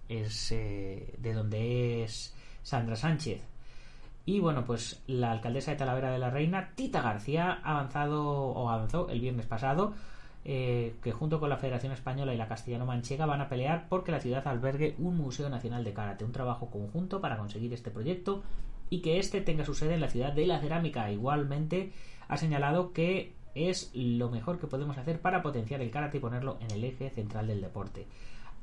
[0.09, 3.41] es eh, de donde es Sandra Sánchez.
[4.25, 8.69] Y bueno, pues la alcaldesa de Talavera de la Reina, Tita García, ha avanzado o
[8.69, 9.93] avanzó el viernes pasado
[10.45, 14.19] eh, que junto con la Federación Española y la Castellano-Manchega van a pelear porque la
[14.19, 18.43] ciudad albergue un Museo Nacional de Karate, un trabajo conjunto para conseguir este proyecto
[18.89, 21.10] y que éste tenga su sede en la ciudad de la cerámica.
[21.12, 21.93] Igualmente
[22.27, 26.58] ha señalado que es lo mejor que podemos hacer para potenciar el karate y ponerlo
[26.60, 28.06] en el eje central del deporte.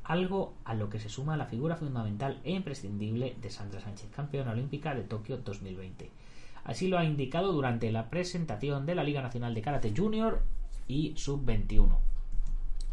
[0.05, 4.53] Algo a lo que se suma la figura fundamental e imprescindible de Sandra Sánchez, campeona
[4.53, 6.11] olímpica de Tokio 2020.
[6.65, 10.43] Así lo ha indicado durante la presentación de la Liga Nacional de Karate Junior
[10.91, 11.97] y Sub-21.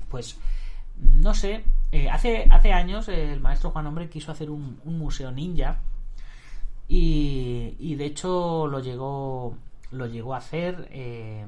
[0.09, 0.37] Pues
[0.95, 5.79] no sé, eh, hace, hace años el maestro Juan Hombre quiso hacer un, museo ninja
[6.87, 9.57] y, y, de hecho lo llegó,
[9.91, 11.45] lo llegó a hacer eh,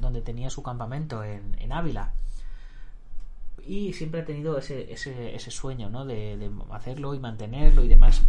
[0.00, 2.12] donde tenía su campamento en, Ávila.
[3.66, 6.06] Y siempre he tenido ese, ese, sueño, ¿no?
[6.06, 8.22] De, hacerlo y mantenerlo y demás.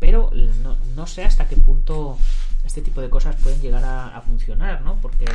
[0.00, 0.30] Pero
[0.96, 2.18] no, sé hasta qué punto
[2.64, 4.96] este tipo de cosas pueden llegar a, funcionar, ¿no?
[4.96, 5.26] Porque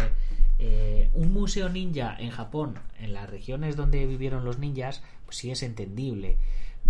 [0.57, 5.51] eh, un museo ninja en Japón, en las regiones donde vivieron los ninjas, pues sí
[5.51, 6.37] es entendible.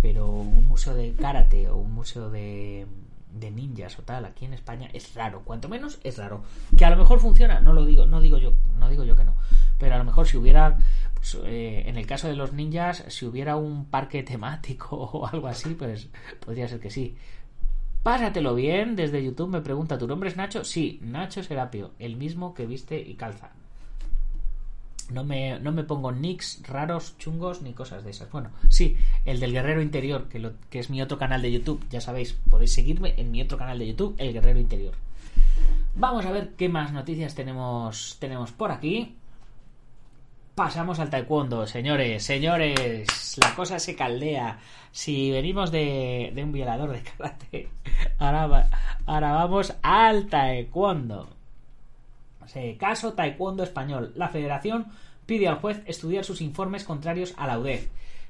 [0.00, 2.86] Pero un museo de karate o un museo de,
[3.32, 6.44] ninjas o tal aquí en España es raro, cuanto menos es raro.
[6.76, 9.24] Que a lo mejor funciona, no lo digo, no digo yo, no digo yo que
[9.24, 9.34] no.
[9.78, 10.78] Pero a lo mejor si hubiera,
[11.14, 15.48] pues, eh, en el caso de los ninjas, si hubiera un parque temático o algo
[15.48, 16.08] así, pues
[16.44, 17.16] podría ser que sí.
[18.06, 20.62] Pásatelo bien, desde YouTube me pregunta, ¿tu nombre es Nacho?
[20.62, 23.50] Sí, Nacho Serapio, el mismo que viste y calza.
[25.10, 28.30] No me, no me pongo nicks raros, chungos, ni cosas de esas.
[28.30, 31.84] Bueno, sí, el del Guerrero Interior, que, que es mi otro canal de YouTube.
[31.90, 34.94] Ya sabéis, podéis seguirme en mi otro canal de YouTube, El Guerrero Interior.
[35.96, 39.16] Vamos a ver qué más noticias tenemos, tenemos por aquí.
[40.56, 43.38] Pasamos al taekwondo, señores, señores.
[43.38, 44.58] La cosa se caldea.
[44.90, 47.68] Si venimos de, un violador de karate,
[48.18, 48.68] ahora,
[49.06, 51.36] ahora vamos al taekwondo
[52.78, 54.12] caso Taekwondo Español.
[54.14, 54.86] La federación
[55.26, 57.88] pide al juez estudiar sus informes contrarios a la UDEF.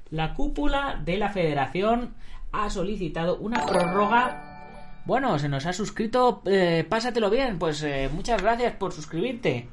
[0.09, 2.13] La cúpula de la federación
[2.51, 5.03] ha solicitado una prórroga.
[5.05, 6.41] Bueno, se nos ha suscrito.
[6.45, 7.59] Eh, pásatelo bien.
[7.59, 9.67] Pues eh, muchas gracias por suscribirte.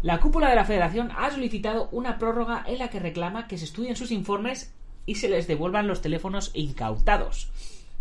[0.00, 3.64] La cúpula de la federación ha solicitado una prórroga en la que reclama que se
[3.64, 4.72] estudien sus informes
[5.06, 7.50] y se les devuelvan los teléfonos incautados.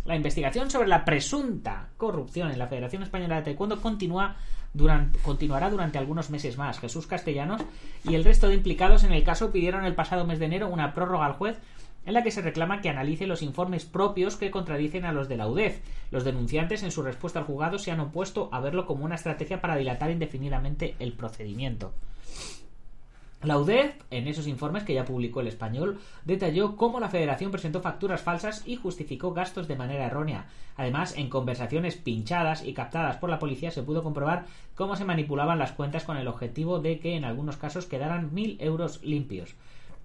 [0.05, 4.35] La investigación sobre la presunta corrupción en la Federación Española de Taekwondo continúa
[5.23, 6.79] continuará durante algunos meses más.
[6.79, 7.61] Jesús Castellanos
[8.03, 10.93] y el resto de implicados en el caso pidieron el pasado mes de enero una
[10.93, 11.57] prórroga al juez
[12.07, 15.35] en la que se reclama que analice los informes propios que contradicen a los de
[15.35, 15.81] la UDEF.
[16.09, 19.59] Los denunciantes, en su respuesta al juzgado, se han opuesto a verlo como una estrategia
[19.59, 21.91] para dilatar indefinidamente el procedimiento.
[23.43, 27.81] La UDEF, en esos informes que ya publicó el español, detalló cómo la federación presentó
[27.81, 30.47] facturas falsas y justificó gastos de manera errónea.
[30.77, 35.59] Además, en conversaciones pinchadas y captadas por la policía se pudo comprobar cómo se manipulaban
[35.59, 39.55] las cuentas con el objetivo de que en algunos casos quedaran mil euros limpios.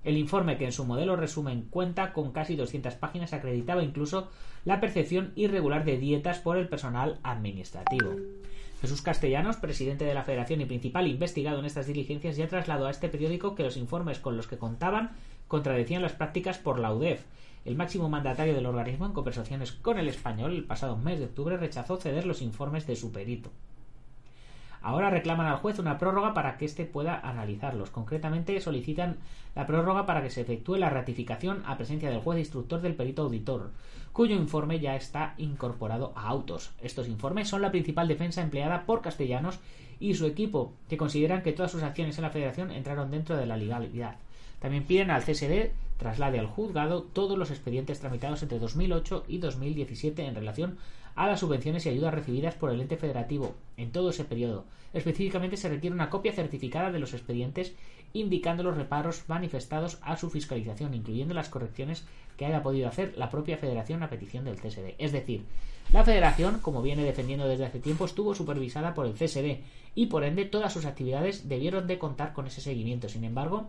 [0.04, 4.30] El informe, que en su modelo resumen cuenta con casi 200 páginas, acreditaba incluso
[4.64, 8.16] la percepción irregular de dietas por el personal administrativo.
[8.80, 12.90] Jesús Castellanos, presidente de la Federación y principal investigado en estas diligencias, ya trasladó a
[12.90, 15.12] este periódico que los informes con los que contaban
[15.46, 17.22] contradecían las prácticas por la UDEF.
[17.64, 21.56] El máximo mandatario del organismo, en conversaciones con el español el pasado mes de octubre,
[21.56, 23.52] rechazó ceder los informes de su perito.
[24.82, 27.90] Ahora reclaman al juez una prórroga para que éste pueda analizarlos.
[27.90, 29.18] Concretamente solicitan
[29.54, 33.22] la prórroga para que se efectúe la ratificación a presencia del juez instructor del perito
[33.22, 33.70] auditor,
[34.12, 36.72] cuyo informe ya está incorporado a autos.
[36.82, 39.60] Estos informes son la principal defensa empleada por Castellanos
[40.00, 43.46] y su equipo, que consideran que todas sus acciones en la federación entraron dentro de
[43.46, 44.16] la legalidad.
[44.58, 45.70] También piden al CSD
[46.02, 50.78] traslade al juzgado todos los expedientes tramitados entre 2008 y 2017 en relación
[51.14, 54.64] a las subvenciones y ayudas recibidas por el ente federativo en todo ese periodo.
[54.92, 57.74] Específicamente se requiere una copia certificada de los expedientes
[58.12, 62.04] indicando los reparos manifestados a su fiscalización, incluyendo las correcciones
[62.36, 64.94] que haya podido hacer la propia federación a petición del CSD.
[64.98, 65.44] Es decir,
[65.92, 69.60] la federación, como viene defendiendo desde hace tiempo, estuvo supervisada por el CSD
[69.94, 73.08] y por ende todas sus actividades debieron de contar con ese seguimiento.
[73.08, 73.68] Sin embargo,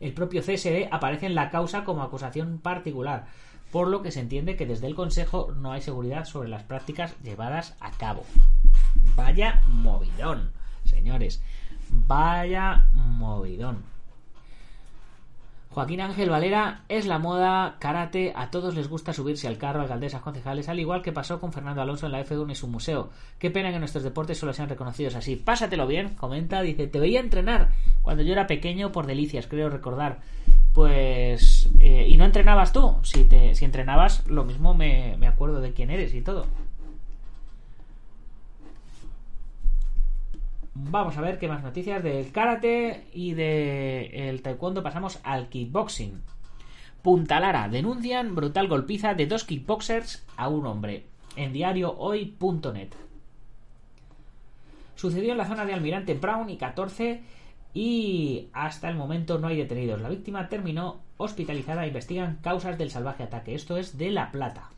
[0.00, 3.26] el propio CSD aparece en la causa como acusación particular,
[3.72, 7.14] por lo que se entiende que desde el Consejo no hay seguridad sobre las prácticas
[7.22, 8.24] llevadas a cabo.
[9.16, 10.52] Vaya movidón,
[10.84, 11.42] señores.
[11.90, 13.84] Vaya movidón.
[15.70, 20.22] Joaquín Ángel Valera es la moda, karate, a todos les gusta subirse al carro, alcaldesas,
[20.22, 23.10] concejales, al igual que pasó con Fernando Alonso en la F1 y su museo.
[23.38, 25.36] Qué pena que nuestros deportes solo sean reconocidos así.
[25.36, 27.68] Pásatelo bien, comenta, dice, te veía entrenar
[28.02, 30.20] cuando yo era pequeño por delicias, creo recordar.
[30.78, 31.68] Pues...
[31.80, 32.98] Eh, ¿Y no entrenabas tú?
[33.02, 33.26] Si,
[33.64, 36.46] entrenabas, lo mismo me, me acuerdo de quién eres y todo.
[40.74, 44.84] Vamos a ver qué más noticias del karate y del taekwondo.
[44.84, 46.22] Pasamos al kickboxing.
[47.02, 51.06] Punta Lara denuncian brutal golpiza de dos kickboxers a un hombre.
[51.34, 52.90] En diariohoy.net.
[54.94, 57.20] Sucedió en la zona de Almirante Brown y 14
[57.74, 60.00] y hasta el momento no hay detenidos.
[60.00, 61.86] La víctima terminó hospitalizada.
[61.86, 63.54] Investigan causas del salvaje ataque.
[63.54, 64.70] Esto es de La Plata.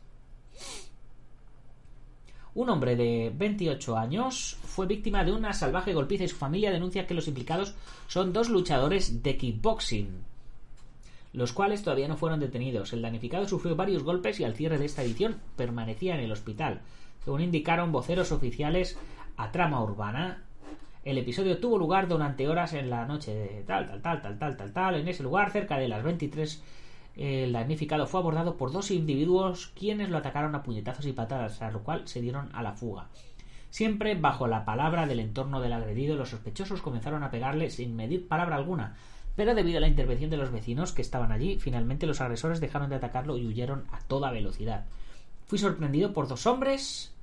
[2.53, 7.07] Un hombre de 28 años fue víctima de una salvaje golpiza y su familia denuncia
[7.07, 7.75] que los implicados
[8.07, 10.09] son dos luchadores de kickboxing,
[11.31, 12.91] los cuales todavía no fueron detenidos.
[12.91, 16.81] El danificado sufrió varios golpes y al cierre de esta edición permanecía en el hospital.
[17.23, 18.97] Según indicaron voceros oficiales
[19.37, 20.43] a Trama Urbana,
[21.03, 24.57] el episodio tuvo lugar durante horas en la noche de tal, tal, tal, tal, tal,
[24.57, 26.63] tal, tal, en ese lugar, cerca de las 23
[27.15, 31.71] el damnificado fue abordado por dos individuos quienes lo atacaron a puñetazos y patadas, a
[31.71, 33.09] lo cual se dieron a la fuga.
[33.69, 38.27] Siempre bajo la palabra del entorno del agredido, los sospechosos comenzaron a pegarle sin medir
[38.27, 38.95] palabra alguna,
[39.35, 42.89] pero debido a la intervención de los vecinos que estaban allí, finalmente los agresores dejaron
[42.89, 44.85] de atacarlo y huyeron a toda velocidad.
[45.45, 47.13] Fui sorprendido por dos hombres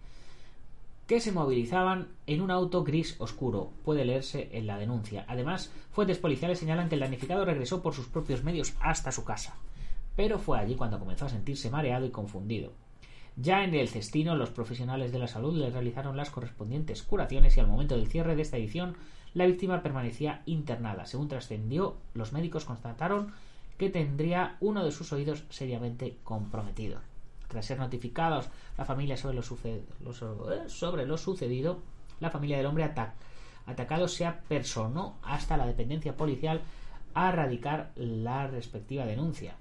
[1.08, 3.72] que se movilizaban en un auto gris oscuro.
[3.84, 5.24] Puede leerse en la denuncia.
[5.26, 9.56] Además, fuentes policiales señalan que el damnificado regresó por sus propios medios hasta su casa
[10.18, 12.72] pero fue allí cuando comenzó a sentirse mareado y confundido.
[13.36, 17.60] Ya en el cestino, los profesionales de la salud le realizaron las correspondientes curaciones y
[17.60, 18.96] al momento del cierre de esta edición,
[19.32, 21.06] la víctima permanecía internada.
[21.06, 23.30] Según trascendió, los médicos constataron
[23.76, 26.98] que tendría uno de sus oídos seriamente comprometido.
[27.48, 29.42] Tras ser notificados la familia sobre lo,
[30.68, 31.80] sobre lo sucedido,
[32.20, 32.90] la familia del hombre
[33.66, 36.60] atacado se apersonó hasta la dependencia policial
[37.14, 39.54] a radicar la respectiva denuncia.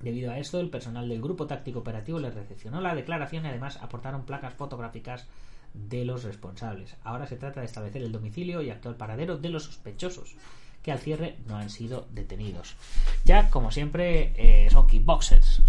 [0.00, 3.78] Debido a esto, el personal del Grupo Táctico Operativo les recepcionó la declaración y además
[3.80, 5.26] aportaron placas fotográficas
[5.72, 6.96] de los responsables.
[7.04, 10.34] Ahora se trata de establecer el domicilio y actual paradero de los sospechosos,
[10.82, 12.76] que al cierre no han sido detenidos.
[13.24, 15.62] Ya, como siempre, eh, son kickboxers.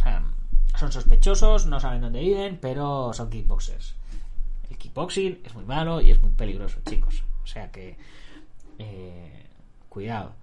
[0.78, 3.96] Son sospechosos, no saben dónde viven, pero son kickboxers.
[4.70, 7.24] El kickboxing es muy malo y es muy peligroso, chicos.
[7.44, 7.98] O sea que...
[8.80, 9.46] Eh,
[9.90, 10.34] cuidado.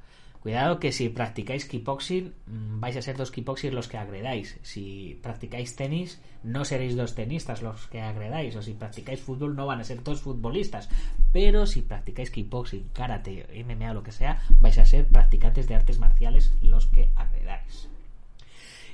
[0.42, 4.58] Cuidado que si practicáis kickboxing mm, vais a ser dos kickboxers los que agredáis.
[4.62, 8.56] Si practicáis tenis no seréis dos tenistas los que agredáis.
[8.56, 10.88] O si practicáis fútbol no van a ser dos futbolistas.
[11.32, 16.00] Pero si practicáis kickboxing, karate, MMA lo que sea, vais a ser practicantes de artes
[16.00, 17.91] marciales los que agredáis.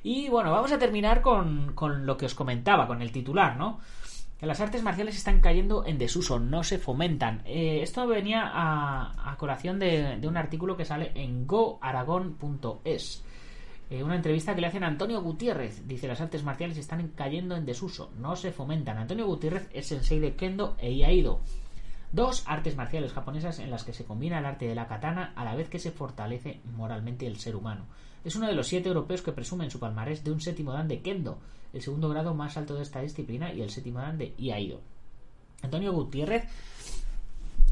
[0.02, 3.80] Y bueno, vamos a terminar con, con lo que os comentaba, con el titular, ¿no?
[4.38, 7.42] que las artes marciales están cayendo en desuso, no se fomentan.
[7.44, 13.24] Eh, esto venía a, a colación de, un artículo que sale en goaragon.es.
[13.90, 15.88] Eh, una entrevista que le hacen a Antonio Gutiérrez.
[15.88, 18.98] Dice, las artes marciales están cayendo en desuso, no se fomentan.
[18.98, 21.40] Antonio Gutiérrez es sensei de Kendo e Iaido.
[22.12, 25.44] Dos artes marciales japonesas en las que se combina el arte de la katana a
[25.44, 27.86] la vez que se fortalece moralmente el ser humano.
[28.24, 31.00] Es uno de los siete europeos que presumen su palmarés de un séptimo dan de
[31.00, 31.38] Kendo,
[31.72, 34.80] el segundo grado más alto de esta disciplina y el séptimo dan de Iaido.
[35.62, 36.44] Antonio Gutiérrez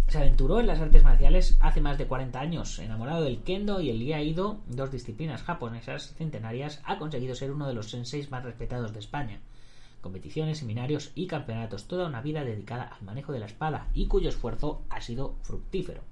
[0.08, 2.78] se aventuró en las artes marciales hace más de 40 años.
[2.78, 7.74] Enamorado del kendo y el iaido, dos disciplinas japonesas centenarias, ha conseguido ser uno de
[7.74, 9.40] los senseis más respetados de España.
[10.00, 14.28] Competiciones, seminarios y campeonatos, toda una vida dedicada al manejo de la espada y cuyo
[14.28, 16.02] esfuerzo ha sido fructífero.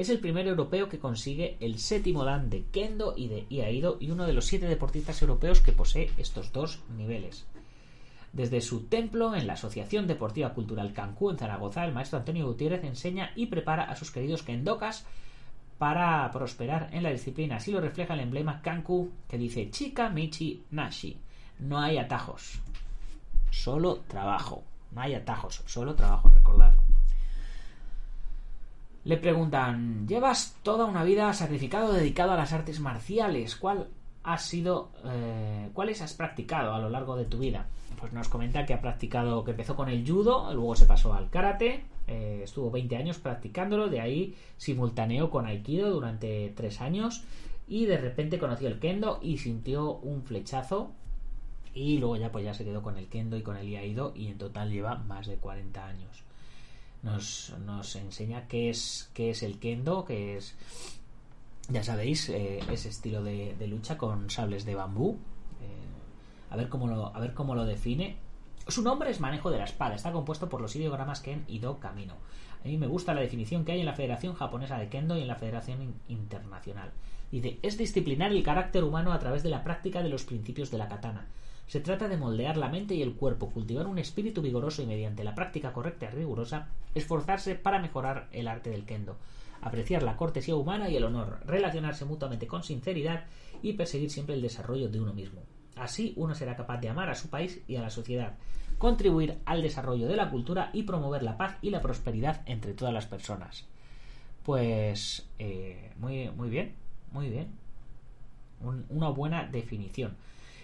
[0.00, 4.10] Es el primer europeo que consigue el séptimo dan de kendo y de iaido y
[4.10, 7.44] uno de los siete deportistas europeos que posee estos dos niveles.
[8.32, 12.82] Desde su templo en la Asociación Deportiva Cultural Cancún en Zaragoza, el maestro Antonio Gutiérrez
[12.82, 15.04] enseña y prepara a sus queridos kendokas
[15.76, 17.56] para prosperar en la disciplina.
[17.56, 21.18] Así lo refleja el emblema Kanku que dice Chika Michi Nashi.
[21.58, 22.58] No hay atajos,
[23.50, 24.64] solo trabajo.
[24.92, 26.89] No hay atajos, solo trabajo, recordarlo.
[29.04, 33.56] Le preguntan, llevas toda una vida sacrificado dedicado a las artes marciales.
[33.56, 33.88] ¿Cuál
[34.22, 37.66] ha sido, eh, cuáles has practicado a lo largo de tu vida?
[38.00, 41.28] pues nos comenta que ha practicado, que empezó con el judo, luego se pasó al
[41.28, 47.24] karate, eh, estuvo 20 años practicándolo, de ahí simultaneó con aikido durante 3 años
[47.68, 50.92] y de repente conoció el kendo y sintió un flechazo
[51.74, 54.28] y luego ya pues ya se quedó con el kendo y con el iaido y
[54.28, 56.24] en total lleva más de 40 años.
[57.02, 60.54] Nos, nos enseña qué es, qué es el kendo, que es,
[61.68, 65.18] ya sabéis, eh, ese estilo de, de lucha con sables de bambú,
[66.50, 68.16] a ver cómo lo, a ver cómo lo define.
[68.66, 71.78] Su nombre es manejo de la espada, está compuesto por los ideogramas Ken y Do
[71.80, 72.14] Camino.
[72.62, 75.22] A mí me gusta la definición que hay en la Federación Japonesa de Kendo y
[75.22, 76.92] en la Federación Internacional.
[77.32, 80.78] Dice, es disciplinar el carácter humano a través de la práctica de los principios de
[80.78, 81.28] la katana.
[81.70, 85.22] Se trata de moldear la mente y el cuerpo, cultivar un espíritu vigoroso y mediante
[85.22, 86.66] la práctica correcta y rigurosa,
[86.96, 89.16] esforzarse para mejorar el arte del kendo,
[89.62, 93.26] apreciar la cortesía humana y el honor, relacionarse mutuamente con sinceridad
[93.62, 95.42] y perseguir siempre el desarrollo de uno mismo.
[95.76, 98.34] Así uno será capaz de amar a su país y a la sociedad,
[98.76, 102.92] contribuir al desarrollo de la cultura y promover la paz y la prosperidad entre todas
[102.92, 103.64] las personas.
[104.42, 106.74] Pues eh, muy, muy bien,
[107.12, 107.52] muy bien.
[108.60, 110.16] una buena definición.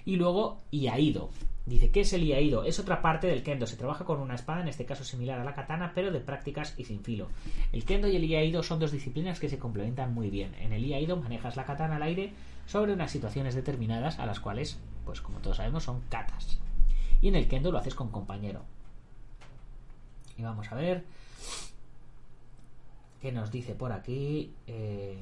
[0.06, 1.28] Y luego, Iaido.
[1.66, 2.62] Dice, ¿qué es el Iaido?
[2.62, 3.66] Es otra parte del Kendo.
[3.66, 6.74] Se trabaja con una espada, en este caso similar a la katana, pero de prácticas
[6.78, 7.28] y sin filo.
[7.72, 10.54] El Kendo y el Iaido son dos disciplinas que se complementan muy bien.
[10.60, 12.32] En el Iaido manejas la katana al aire
[12.66, 16.60] sobre unas situaciones determinadas a las cuales pues como todos sabemos son katas.
[17.20, 18.62] Y en el kendo lo haces con compañero.
[20.38, 21.04] Y vamos a ver
[23.20, 24.52] qué nos dice por aquí.
[24.66, 25.18] Eh,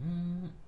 [0.00, 0.63] mm,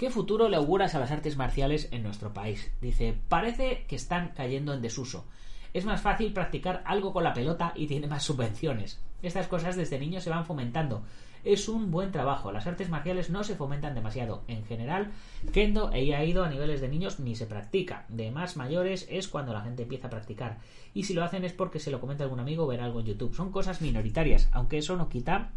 [0.00, 2.72] ¿Qué futuro le auguras a las artes marciales en nuestro país?
[2.80, 5.26] Dice, parece que están cayendo en desuso.
[5.74, 8.98] Es más fácil practicar algo con la pelota y tiene más subvenciones.
[9.20, 11.02] Estas cosas desde niños se van fomentando,
[11.44, 12.50] es un buen trabajo.
[12.50, 14.42] Las artes marciales no se fomentan demasiado.
[14.48, 15.10] En general,
[15.52, 18.06] kendo e ido a niveles de niños ni se practica.
[18.08, 20.60] De más mayores es cuando la gente empieza a practicar.
[20.94, 23.06] Y si lo hacen es porque se lo comenta algún amigo o ver algo en
[23.06, 23.34] YouTube.
[23.34, 25.50] Son cosas minoritarias, aunque eso no quita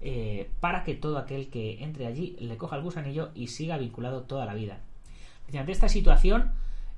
[0.00, 4.22] eh, para que todo aquel que entre allí le coja el gusanillo y siga vinculado
[4.22, 4.80] toda la vida.
[5.56, 6.52] Ante esta situación,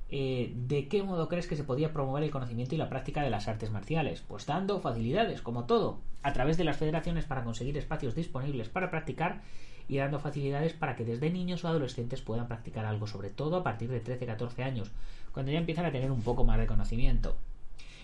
[0.09, 3.29] eh, ¿de qué modo crees que se podía promover el conocimiento y la práctica de
[3.29, 4.23] las artes marciales?
[4.27, 8.89] Pues dando facilidades, como todo, a través de las federaciones para conseguir espacios disponibles para
[8.89, 9.41] practicar
[9.87, 13.63] y dando facilidades para que desde niños o adolescentes puedan practicar algo, sobre todo a
[13.63, 14.91] partir de 13-14 años,
[15.31, 17.35] cuando ya empiezan a tener un poco más de conocimiento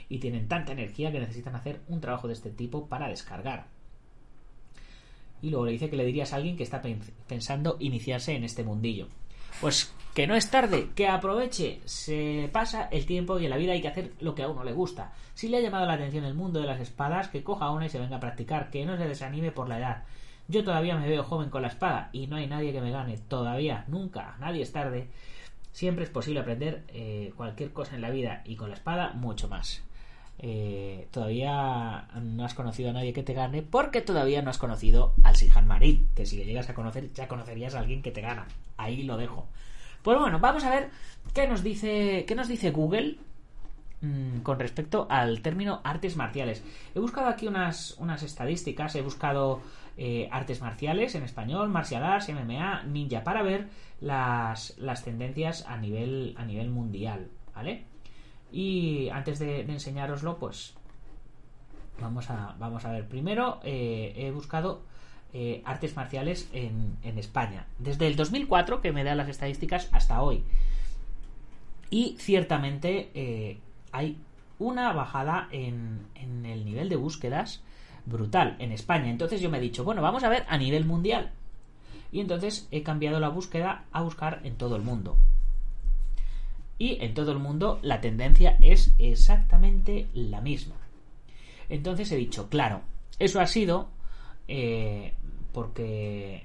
[0.10, 3.68] y tienen tanta energía que necesitan hacer un trabajo de este tipo para descargar.
[5.42, 6.82] Y luego le dice que le dirías a alguien que está
[7.28, 9.08] pensando iniciarse en este mundillo.
[9.62, 13.74] Pues que no es tarde, que aproveche, se pasa el tiempo y en la vida
[13.74, 15.14] hay que hacer lo que a uno le gusta.
[15.34, 17.90] Si le ha llamado la atención el mundo de las espadas, que coja una y
[17.90, 20.04] se venga a practicar, que no se desanime por la edad.
[20.48, 23.18] Yo todavía me veo joven con la espada y no hay nadie que me gane,
[23.18, 25.10] todavía, nunca, nadie es tarde.
[25.72, 29.50] Siempre es posible aprender eh, cualquier cosa en la vida y con la espada mucho
[29.50, 29.85] más.
[30.38, 35.14] Eh, todavía no has conocido a nadie que te gane porque todavía no has conocido
[35.24, 38.22] al Sihan Marín, que si le llegas a conocer ya conocerías a alguien que te
[38.22, 38.48] gana.
[38.78, 39.48] Ahí lo dejo.
[40.04, 40.90] Pues bueno, vamos a ver
[41.34, 43.18] qué nos dice, qué nos dice Google
[44.02, 46.64] mm, con respecto al término artes marciales.
[46.94, 49.62] He buscado aquí unas, unas estadísticas, he buscado
[49.98, 53.68] eh, artes marciales en español, martial arts, MMA, ninja, para ver
[54.02, 57.86] las, las tendencias a nivel, a nivel mundial, ¿vale?
[58.56, 60.76] Y antes de, enseñároslo, pues
[62.00, 63.06] vamos a, vamos a ver.
[63.06, 64.82] Primero eh, he buscado
[65.34, 67.68] eh, artes marciales en, España.
[67.80, 70.46] Desde el 2004, que me da las estadísticas, hasta hoy.
[71.90, 73.60] Y ciertamente eh,
[73.92, 74.18] hay
[74.58, 77.62] una bajada en, en, el nivel de búsquedas
[78.06, 79.10] brutal en España.
[79.10, 81.34] Entonces yo me he dicho, bueno, vamos a ver a nivel mundial.
[82.14, 85.18] Y entonces he cambiado la búsqueda a buscar en todo el mundo.
[86.78, 90.76] Y en todo el mundo la tendencia es exactamente la misma.
[91.70, 92.82] Entonces he dicho, claro,
[93.20, 93.90] eso ha sido
[94.48, 95.14] eh,
[95.54, 96.44] porque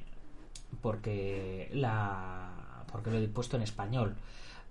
[0.81, 4.17] porque la porque lo he puesto en español.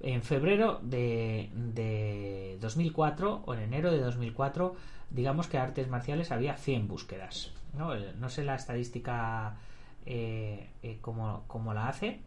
[0.02, 4.76] En febrero de, de 2004 o en enero de 2004,
[5.10, 7.52] digamos que artes marciales había 100 búsquedas.
[7.74, 9.58] No, no sé la estadística
[10.06, 12.22] eh, eh, como la hace,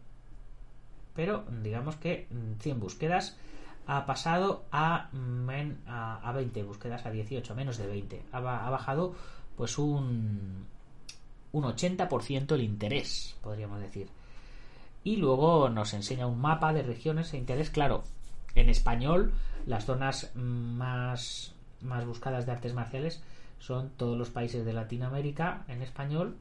[1.15, 2.27] pero digamos que
[2.59, 3.37] 100 búsquedas
[3.85, 5.09] ha pasado a,
[5.85, 8.21] a, 20 búsquedas, a 18, menos de 20.
[8.31, 9.13] Ha, bajado
[9.57, 10.65] pues un,
[11.51, 14.07] un 80% el interés, podríamos decir.
[15.03, 18.03] Y luego nos enseña un mapa de regiones de interés, claro,
[18.55, 19.33] en español
[19.65, 23.21] las zonas más, más buscadas de artes marciales
[23.59, 26.35] son todos los países de Latinoamérica en español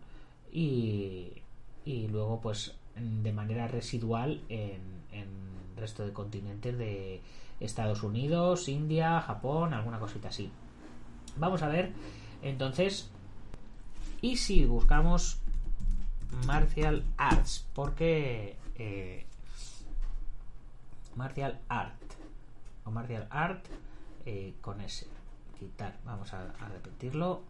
[0.53, 1.43] y,
[1.85, 4.80] y luego pues de manera residual en,
[5.12, 5.28] en
[5.76, 7.20] resto de continentes de
[7.61, 10.51] Estados Unidos, India, Japón, alguna cosita así.
[11.36, 11.93] Vamos a ver
[12.43, 13.11] entonces
[14.20, 15.38] y si buscamos
[16.47, 19.26] martial arts porque eh,
[21.14, 22.01] martial art
[22.84, 23.64] o martial art
[24.26, 25.07] eh, con ese
[25.59, 27.43] quitar vamos a repetirlo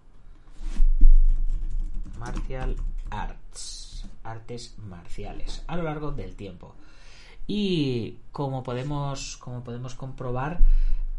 [2.19, 2.77] martial
[3.11, 3.92] arts
[4.23, 6.75] artes marciales a lo largo del tiempo.
[7.47, 10.61] Y como podemos como podemos comprobar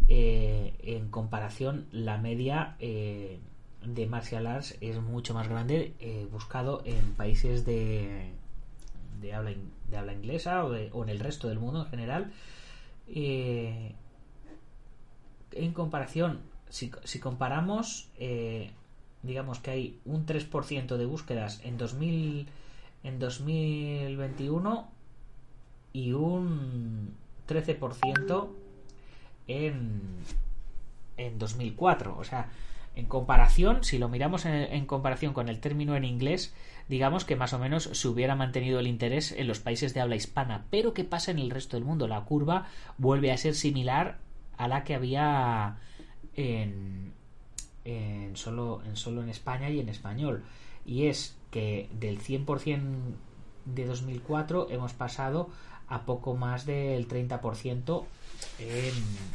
[0.08, 3.40] eh, en comparación la media eh,
[3.86, 8.32] de martial arts es mucho más grande eh, buscado en países de,
[9.22, 9.54] de, habla,
[9.90, 12.32] de habla inglesa o, en el resto del mundo en general.
[13.08, 13.96] En
[15.74, 18.10] comparación si, si comparamos
[19.24, 22.48] digamos que hay un 3% de búsquedas en 2000
[23.04, 24.92] en 2021
[25.94, 27.16] y un
[27.48, 28.50] 13%
[29.48, 30.02] en,
[31.18, 32.18] en 2004.
[32.18, 32.50] O sea,
[32.96, 36.54] en comparación, si lo miramos en, comparación con el término en inglés,
[36.90, 40.16] digamos que más o menos se hubiera mantenido el interés en los países de habla
[40.16, 40.66] hispana.
[40.70, 42.08] Pero ¿qué pasa en el resto del mundo?
[42.08, 44.20] La curva vuelve a ser similar
[44.58, 45.78] a la que había
[46.36, 47.14] en,
[47.84, 50.44] en, solo, en solo en España y en español.
[50.86, 52.82] Y es que del 100%
[53.66, 55.50] de 2004 hemos pasado
[55.88, 58.06] a poco más del 30%
[58.58, 58.94] en,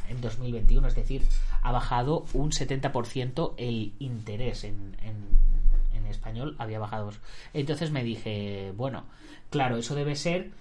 [0.09, 1.23] en 2021, es decir,
[1.61, 7.11] ha bajado un 70% el interés en, en, en español, había bajado.
[7.53, 9.05] Entonces me dije, bueno,
[9.49, 10.51] claro, eso debe ser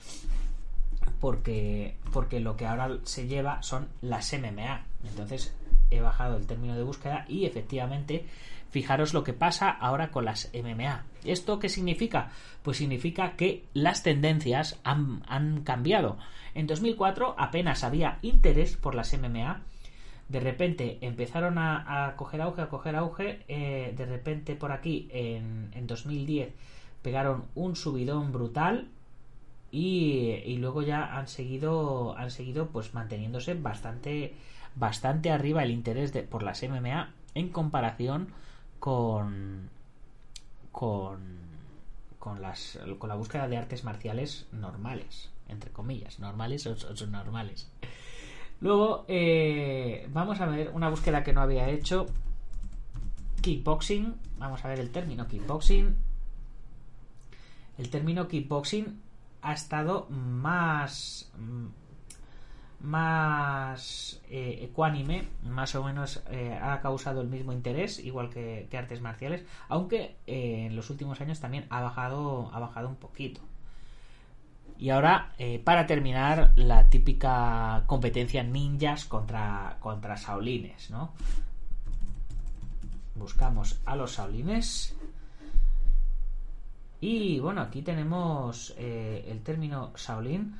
[1.20, 4.84] porque, porque lo que ahora se lleva son las MMA.
[5.08, 5.52] Entonces
[5.90, 8.26] he bajado el término de búsqueda y efectivamente
[8.70, 11.04] Fijaros lo que pasa ahora con las MMA.
[11.24, 12.30] ¿Esto qué significa?
[12.62, 16.18] Pues significa que las tendencias han, cambiado.
[16.54, 19.62] En 2004 apenas había interés por las MMA.
[20.28, 23.44] De repente empezaron a, coger auge, a coger auge.
[23.48, 26.52] Eh, de repente por aquí en, en 2010
[27.02, 28.88] pegaron un subidón brutal
[29.70, 34.34] y, luego ya han seguido han seguido pues manteniéndose bastante
[34.74, 38.28] bastante arriba el interés de, por las MMA en comparación
[38.78, 39.70] con
[40.72, 41.38] con
[42.18, 47.70] con las con la búsqueda de artes marciales normales entre comillas normales o, son normales
[48.60, 52.06] luego eh, vamos a ver una búsqueda que no había hecho.
[53.40, 55.96] Kickboxing vamos a ver el término kickboxing.
[57.78, 59.00] El término kickboxing
[59.42, 61.30] ha estado más
[62.80, 69.00] más eh, ecuánime, más o menos eh, ha causado el mismo interés, igual que, artes
[69.00, 73.40] marciales, aunque eh, en los últimos años también ha bajado, ha bajado un poquito.
[74.78, 75.32] Y ahora,
[75.64, 81.14] para terminar, la típica competencia ninjas contra, contra saulines, ¿no?
[83.16, 84.96] Buscamos a los saulines.
[87.00, 90.54] Y bueno, aquí tenemos el término saulín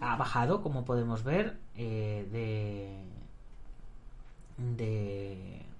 [0.00, 2.96] ha bajado, como podemos ver, eh, de,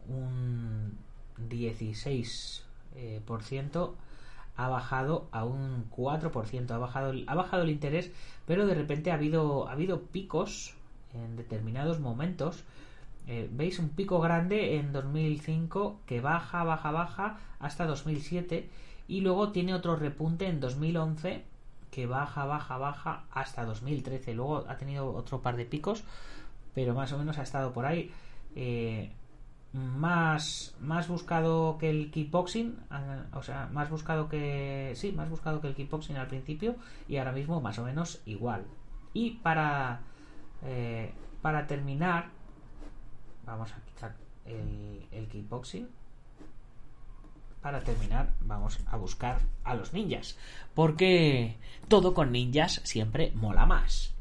[0.09, 0.99] un
[1.49, 2.63] 16%,
[2.97, 3.95] eh, por ciento,
[4.57, 8.11] ha bajado a un 4%, ha bajado, ha bajado el interés,
[8.47, 10.75] pero de repente ha habido, ha habido picos
[11.15, 12.65] en determinados momentos.
[13.27, 18.69] Eh, Veis un pico grande en 2005 que baja, baja, baja hasta 2007
[19.09, 21.45] y luego tiene otro repunte en 2011
[21.91, 24.35] que baja, baja, baja hasta 2013.
[24.35, 26.05] Luego ha tenido otro par de picos,
[26.75, 28.11] pero más o menos ha estado por ahí.
[28.55, 29.13] Eh,
[29.73, 34.93] más, más buscado que el kickboxing, ah, o sea, más buscado que.
[34.97, 36.77] Sí, más buscado que el kickboxing al principio
[37.09, 38.67] y ahora mismo más o menos igual.
[39.13, 40.01] Y para,
[40.63, 41.13] Eh,
[41.43, 42.31] para terminar,
[43.45, 44.15] vamos a quitar
[44.45, 45.89] el, el kickboxing.
[47.63, 50.39] Para terminar, vamos a buscar a los ninjas.
[50.75, 51.57] Porque
[51.89, 54.15] todo con ninjas siempre mola más.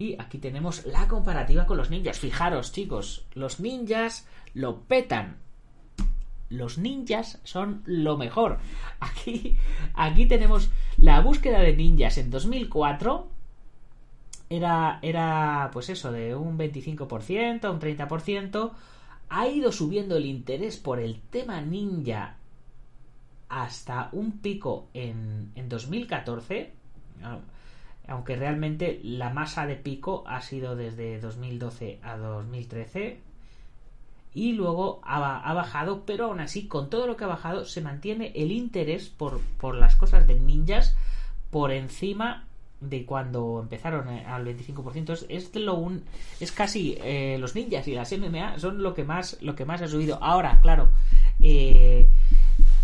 [0.00, 2.18] Y aquí tenemos la comparativa con los ninjas.
[2.18, 5.36] Fijaros, chicos, los ninjas lo petan.
[6.48, 8.58] Los ninjas son lo mejor.
[9.00, 9.56] Aquí,
[9.94, 13.28] aquí tenemos la búsqueda de ninjas en 2004.
[14.48, 18.72] Era, era, pues eso, de un 25%, un 30%.
[19.30, 22.36] Ha ido subiendo el interés por el tema ninja
[23.48, 26.72] hasta un pico en, en 2014
[28.10, 33.20] aunque realmente la masa de pico ha sido desde 2012 a 2013
[34.34, 38.32] y luego ha, bajado, pero aún así con todo lo que ha bajado se mantiene
[38.34, 40.96] el interés por, por las cosas de ninjas
[41.50, 42.46] por encima
[42.80, 46.04] de cuando empezaron eh, al 25% es, lo un,
[46.40, 49.82] es casi eh, los ninjas y las MMA son lo que más lo que más
[49.82, 50.88] ha subido ahora claro
[51.40, 52.08] eh,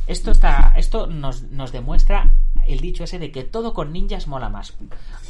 [0.06, 2.30] esto está esto nos, nos demuestra
[2.66, 4.74] el dicho ese de que todo con ninjas mola más.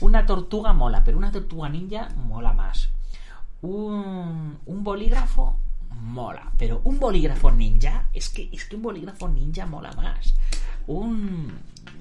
[0.00, 2.90] Una tortuga mola, pero una tortuga ninja mola más.
[3.62, 5.58] Un, un bolígrafo
[5.90, 10.34] mola, pero un bolígrafo ninja, es que, es que un bolígrafo ninja mola más.
[10.86, 11.52] Un,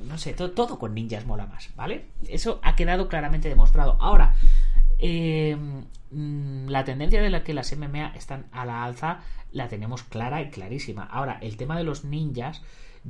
[0.07, 2.05] no sé, todo, todo con ninjas mola más, ¿vale?
[2.27, 3.97] Eso ha quedado claramente demostrado.
[3.99, 4.35] Ahora,
[4.99, 5.57] eh,
[6.11, 9.21] mm, la tendencia de la que las MMA están a la alza
[9.51, 11.03] la tenemos clara y clarísima.
[11.03, 12.61] Ahora, el tema de los ninjas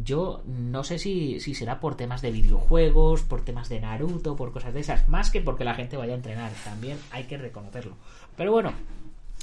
[0.03, 4.51] yo no sé si, si será por temas de videojuegos, por temas de Naruto, por
[4.51, 7.95] cosas de esas, más que porque la gente vaya a entrenar, también hay que reconocerlo.
[8.35, 8.73] Pero bueno,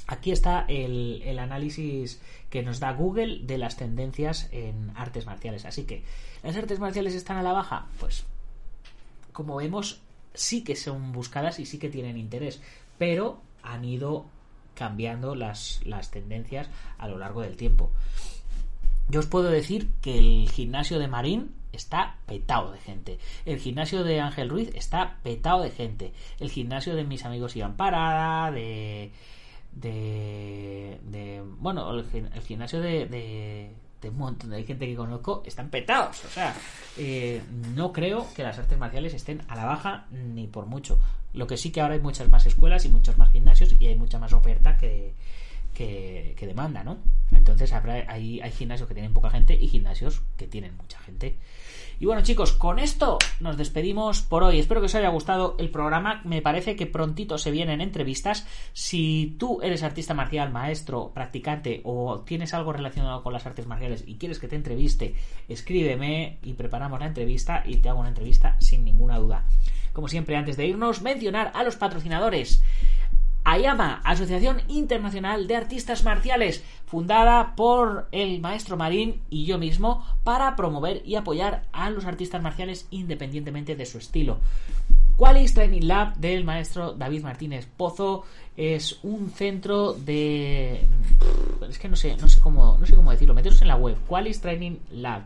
[0.07, 5.65] aquí está el, análisis que nos da Google de las tendencias en artes marciales.
[5.65, 6.03] Así que,
[6.43, 7.87] ¿las artes marciales están a la baja?
[7.99, 8.25] Pues,
[9.31, 10.01] como vemos,
[10.33, 12.61] sí que son buscadas y sí que tienen interés,
[12.97, 14.25] pero han ido
[14.75, 17.91] cambiando las, las tendencias a lo largo del tiempo.
[19.09, 23.19] Yo os puedo decir que el gimnasio de Marín está petado de gente.
[23.45, 26.13] El gimnasio de Ángel Ruiz está petado de gente.
[26.39, 29.11] El gimnasio de mis amigos Iván Parada, de.
[29.75, 30.99] De.
[31.03, 32.05] de bueno, el,
[32.45, 36.23] gimnasio de, de, un montón de gente que conozco están petados.
[36.25, 36.55] O sea,
[36.97, 37.41] eh,
[37.75, 40.99] no creo que las artes marciales estén a la baja ni por mucho.
[41.33, 43.95] Lo que sí que ahora hay muchas más escuelas y muchos más gimnasios y hay
[43.95, 45.13] mucha más oferta que,
[45.73, 46.97] que, demanda, ¿no?
[47.31, 51.35] Entonces habrá, hay, hay gimnasios que tienen poca gente y gimnasios que tienen mucha gente.
[52.03, 54.59] Y bueno chicos, con esto nos despedimos por hoy.
[54.59, 56.19] Espero que os haya gustado el programa.
[56.25, 58.45] Me parece que prontito se vienen entrevistas.
[58.73, 64.03] Si tú eres artista marcial, maestro, practicante o tienes algo relacionado con las artes marciales
[64.05, 65.15] y quieres que te entreviste,
[65.47, 69.45] escríbeme y preparamos la entrevista y te hago una entrevista sin ninguna duda.
[69.93, 72.61] Como siempre, antes de irnos, mencionar a los patrocinadores.
[73.43, 80.55] AYAMA, Asociación Internacional de Artistas Marciales, fundada por el maestro Marín y yo mismo para
[80.55, 84.39] promover y apoyar a los artistas marciales independientemente de su estilo.
[85.17, 88.23] Qualis Training Lab del maestro David Martínez Pozo
[88.57, 90.87] es un centro de
[91.69, 93.97] es que no sé, no sé cómo, no sé cómo decirlo, meteros en la web,
[94.07, 95.23] Qualis Training Lab.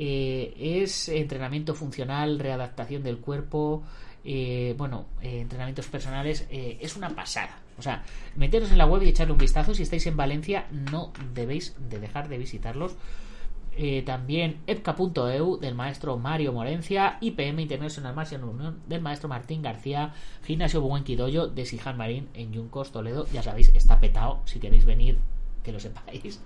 [0.00, 3.82] Eh, es entrenamiento funcional, readaptación del cuerpo,
[4.24, 7.60] eh, bueno, eh, entrenamientos personales, eh, es una pasada.
[7.78, 8.02] O sea,
[8.36, 9.74] meteros en la web y echarle un vistazo.
[9.74, 12.96] Si estáis en Valencia, no debéis de dejar de visitarlos.
[14.04, 20.80] también epca.eu del maestro Mario Morencia, IPM International Martial Union del maestro Martín García, Gimnasio
[20.80, 23.28] Buenquidoyo de Sijan Marín en Yuncos, Toledo.
[23.32, 24.40] Ya sabéis, está petado.
[24.46, 25.18] Si queréis venir,
[25.62, 26.40] que lo sepáis.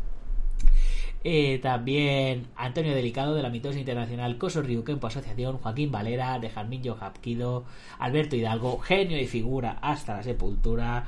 [1.25, 6.97] Eh, también Antonio Delicado de la Mitosis Internacional, Coso Ryukempo Asociación, Joaquín Valera de Jarmillo
[6.97, 7.65] Japquido,
[7.99, 11.07] Alberto Hidalgo, genio y figura hasta la sepultura.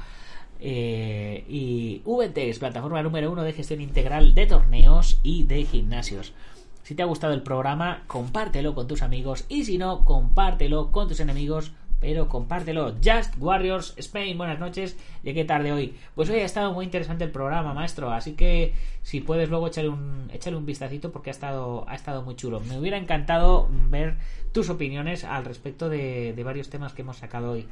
[0.60, 6.32] Eh, y VTEX, plataforma número uno de gestión integral de torneos y de gimnasios.
[6.84, 11.08] Si te ha gustado el programa, compártelo con tus amigos y si no, compártelo con
[11.08, 11.72] tus enemigos
[12.04, 12.96] pero compártelo.
[13.02, 14.94] Just Warriors Spain, buenas noches.
[15.22, 15.94] Llegué tarde hoy.
[16.14, 18.12] Pues hoy ha estado muy interesante el programa, maestro.
[18.12, 22.36] Así que si puedes luego echarle un, echarle vistacito porque ha estado, ha estado muy
[22.36, 22.60] chulo.
[22.60, 24.18] Me hubiera encantado ver
[24.52, 27.66] tus opiniones al respecto de, varios temas que hemos sacado hoy.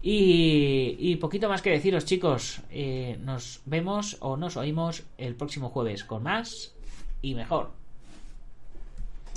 [0.00, 2.62] Y, poquito más que deciros, chicos.
[2.70, 6.74] Eh, nos vemos o nos oímos el próximo jueves con más
[7.20, 7.72] y mejor.